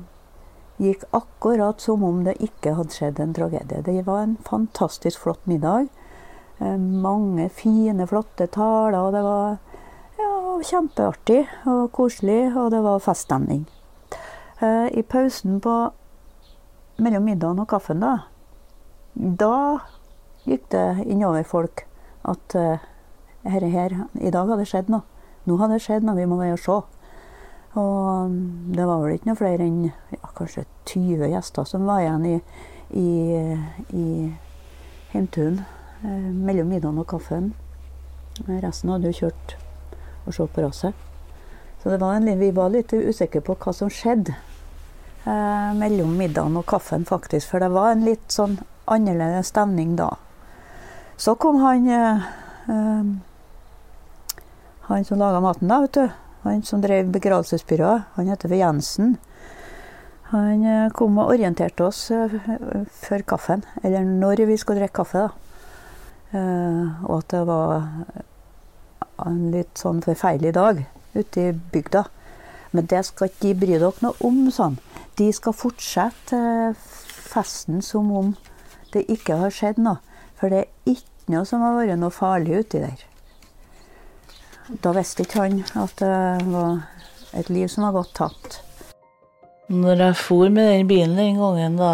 gikk 0.86 1.06
akkurat 1.16 1.82
som 1.82 2.04
om 2.04 2.24
det 2.28 2.36
ikke 2.44 2.76
hadde 2.78 2.96
skjedd 2.96 3.22
en 3.24 3.34
tragedie. 3.38 3.82
Det 3.86 4.04
var 4.06 4.26
en 4.26 4.38
fantastisk 4.46 5.24
flott 5.24 5.46
middag. 5.50 5.88
Eh, 6.60 6.78
mange 6.78 7.50
fine, 7.50 8.08
flotte 8.08 8.50
taler, 8.52 9.00
og 9.00 9.16
det 9.16 9.24
var 9.26 9.58
ja, 10.20 10.34
kjempeartig 10.72 11.46
og 11.72 11.88
koselig, 11.96 12.52
og 12.56 12.74
det 12.76 12.84
var 12.86 13.04
feststemning. 13.04 13.66
I 14.62 15.02
pausen 15.10 15.56
på 15.58 15.72
mellom 17.02 17.24
middagen 17.26 17.64
og 17.64 17.66
kaffen, 17.72 18.04
da, 18.04 18.28
da 19.18 19.56
gikk 20.46 20.68
det 20.70 21.08
innover 21.10 21.48
folk 21.50 21.82
at 22.28 22.56
uh, 22.58 22.84
her, 23.44 23.66
her, 23.74 23.96
i 24.22 24.32
dag 24.34 24.48
hadde 24.48 24.62
det 24.62 24.70
skjedd 24.70 24.92
noe. 24.94 25.06
Nå 25.50 25.58
hadde 25.58 25.78
det 25.80 25.86
skjedd 25.86 26.06
noe, 26.06 26.18
vi 26.20 26.28
må 26.30 26.38
være 26.40 26.58
og 26.58 26.62
se. 26.62 26.78
Og 27.80 28.30
mm, 28.30 28.74
det 28.76 28.86
var 28.88 29.02
vel 29.02 29.16
ikke 29.16 29.32
noe 29.32 29.40
flere 29.40 29.66
enn 29.66 29.86
ja, 29.88 30.32
kanskje 30.36 30.66
20 30.92 31.32
gjester 31.32 31.68
som 31.68 31.88
var 31.88 32.04
igjen 32.04 32.28
i, 32.28 32.36
i, 33.00 33.10
i 33.96 34.06
Heimtun 35.14 35.62
eh, 35.62 36.30
mellom 36.36 36.72
middagen 36.72 37.00
og 37.00 37.08
kaffen. 37.14 37.54
Resten 38.48 38.92
hadde 38.92 39.12
jo 39.12 39.26
kjørt 39.26 39.56
og 40.28 40.36
se 40.36 40.48
på 40.52 40.66
raset. 40.66 41.08
Så 41.82 41.98
var 41.98 42.20
en, 42.20 42.30
vi 42.38 42.52
var 42.54 42.74
litt 42.74 42.94
usikre 42.94 43.42
på 43.42 43.56
hva 43.58 43.74
som 43.74 43.90
skjedde 43.90 44.36
eh, 44.36 45.72
mellom 45.78 46.14
middagen 46.20 46.60
og 46.60 46.68
kaffen, 46.70 47.08
faktisk. 47.08 47.54
For 47.54 47.64
det 47.64 47.72
var 47.74 47.96
en 47.96 48.06
litt 48.06 48.28
sånn 48.32 48.60
annerledes 48.92 49.50
stemning 49.56 49.96
da. 49.98 50.12
Så 51.22 51.36
kom 51.36 51.56
han 51.62 51.88
eh, 51.88 52.18
eh, 52.68 53.06
Han 54.82 55.06
som 55.06 55.20
laga 55.20 55.40
maten, 55.40 55.68
da, 55.68 55.82
vet 55.84 55.94
du. 55.94 56.08
Han 56.42 56.64
som 56.66 56.82
drev 56.82 57.12
begravelsesbyrået. 57.14 58.08
Han 58.16 58.32
heter 58.32 58.50
for 58.50 58.58
Jensen. 58.58 59.12
Han 60.32 60.66
eh, 60.66 60.88
kom 60.98 61.20
og 61.22 61.36
orienterte 61.36 61.86
oss 61.86 62.08
før 63.04 63.26
kaffen, 63.28 63.62
eller 63.84 64.08
når 64.08 64.48
vi 64.50 64.58
skulle 64.58 64.82
drikke 64.82 65.04
kaffe. 65.04 65.28
da. 65.28 65.30
Og 67.06 67.20
at 67.20 67.30
det 67.36 67.44
var 67.46 67.86
en 69.22 69.40
litt 69.54 69.78
sånn 69.78 70.02
forferdelig 70.02 70.56
dag 70.58 70.82
ute 71.14 71.44
i 71.44 71.54
bygda. 71.54 72.06
Men 72.72 72.90
det 72.90 73.04
skal 73.06 73.30
ikke 73.30 73.44
de 73.46 73.56
bry 73.62 73.76
dere 73.76 73.94
noe 74.02 74.18
om, 74.26 74.46
sånn. 74.50 74.80
De 75.20 75.30
skal 75.36 75.54
fortsette 75.54 76.42
festen 76.80 77.84
som 77.86 78.10
om 78.10 78.34
det 78.96 79.06
ikke 79.12 79.38
har 79.44 79.54
skjedd 79.54 79.84
noe. 79.84 80.00
For 80.40 80.50
det 80.50 80.64
er 80.64 80.96
ikke 80.96 81.11
noe 81.32 81.48
som 81.48 81.64
har 81.66 81.78
vært 81.80 82.00
noe 82.02 82.14
farlig 82.14 82.62
uti 82.64 82.82
der. 82.84 83.06
Da 84.84 84.94
visste 84.96 85.26
ikke 85.26 85.46
han 85.46 85.64
at 85.80 85.96
det 86.00 86.12
var 86.52 86.84
et 87.38 87.50
liv 87.52 87.68
som 87.72 87.88
var 87.88 87.98
gått 88.00 88.14
tapt. 88.20 88.62
Når 89.72 90.04
jeg 90.06 90.20
for 90.20 90.52
med 90.52 90.68
den 90.68 90.88
bilen 90.90 91.16
den 91.16 91.40
gangen, 91.40 91.78
da, 91.80 91.92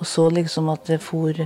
og 0.00 0.06
så 0.08 0.28
liksom 0.32 0.70
at 0.72 0.88
det 0.88 1.00
for 1.04 1.36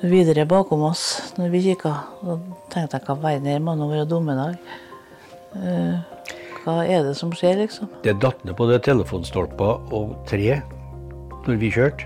videre 0.00 0.46
bakom 0.48 0.86
oss 0.88 1.32
når 1.36 1.50
vi 1.52 1.64
kikka, 1.68 1.92
da 2.24 2.38
tenkte 2.72 2.96
jeg 2.96 3.06
hva 3.08 3.18
verden 3.20 3.50
her 3.52 3.60
må 3.64 3.74
nå 3.76 3.90
være 3.90 4.08
dommedag. 4.08 4.56
Eh, 5.60 6.00
Hva 6.60 6.82
er 6.84 7.06
det 7.06 7.14
som 7.16 7.30
skjer, 7.32 7.56
liksom? 7.62 7.88
Det 8.04 8.18
datt 8.20 8.42
ned 8.44 8.52
både 8.58 8.76
telefonstolper 8.84 9.80
og 9.96 10.12
tre 10.28 10.58
når 11.46 11.56
vi 11.60 11.70
kjørte. 11.72 12.04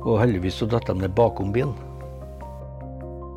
Og 0.00 0.18
heldigvis 0.18 0.58
så 0.58 0.66
datt 0.66 0.88
de 0.88 0.96
ned 0.98 1.14
bakom 1.14 1.52
bilen. 1.54 1.76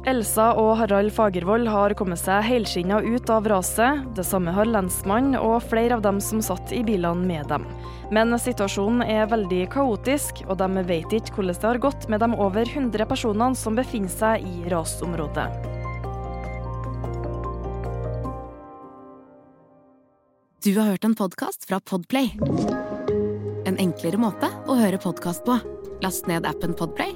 Elsa 0.04 0.50
og 0.60 0.74
Harald 0.82 1.14
Fagervold 1.16 1.70
har 1.72 1.94
kommet 1.96 2.20
seg 2.20 2.44
helskinna 2.44 2.98
ut 3.00 3.30
av 3.32 3.46
raset. 3.48 4.02
Det 4.18 4.26
samme 4.28 4.52
har 4.52 4.68
lensmannen 4.68 5.38
og 5.40 5.64
flere 5.72 5.96
av 5.96 6.04
dem 6.04 6.20
som 6.20 6.42
satt 6.44 6.74
i 6.76 6.82
bilene 6.84 7.24
med 7.24 7.48
dem. 7.48 7.64
Men 8.12 8.36
situasjonen 8.36 9.06
er 9.08 9.32
veldig 9.32 9.62
kaotisk, 9.72 10.44
og 10.50 10.60
de 10.60 10.84
vet 10.90 11.16
ikke 11.16 11.38
hvordan 11.38 11.56
det 11.56 11.70
har 11.70 11.82
gått 11.88 12.10
med 12.12 12.20
de 12.20 12.30
over 12.36 12.68
100 12.68 13.08
personene 13.08 13.56
som 13.56 13.80
befinner 13.80 14.12
seg 14.12 14.44
i 14.44 14.68
rasområdet. 14.74 15.48
Du 20.64 20.76
har 20.80 20.94
hørt 20.94 21.08
en 21.08 21.16
podkast 21.16 21.64
fra 21.68 21.80
Podplay. 21.80 22.36
En 23.64 23.80
enklere 23.80 24.20
måte 24.20 24.52
å 24.68 24.76
høre 24.80 25.00
podkast 25.00 25.48
på. 25.48 25.60
Last 26.04 26.28
ned 26.28 26.44
appen 26.48 26.76
Podplay, 26.76 27.16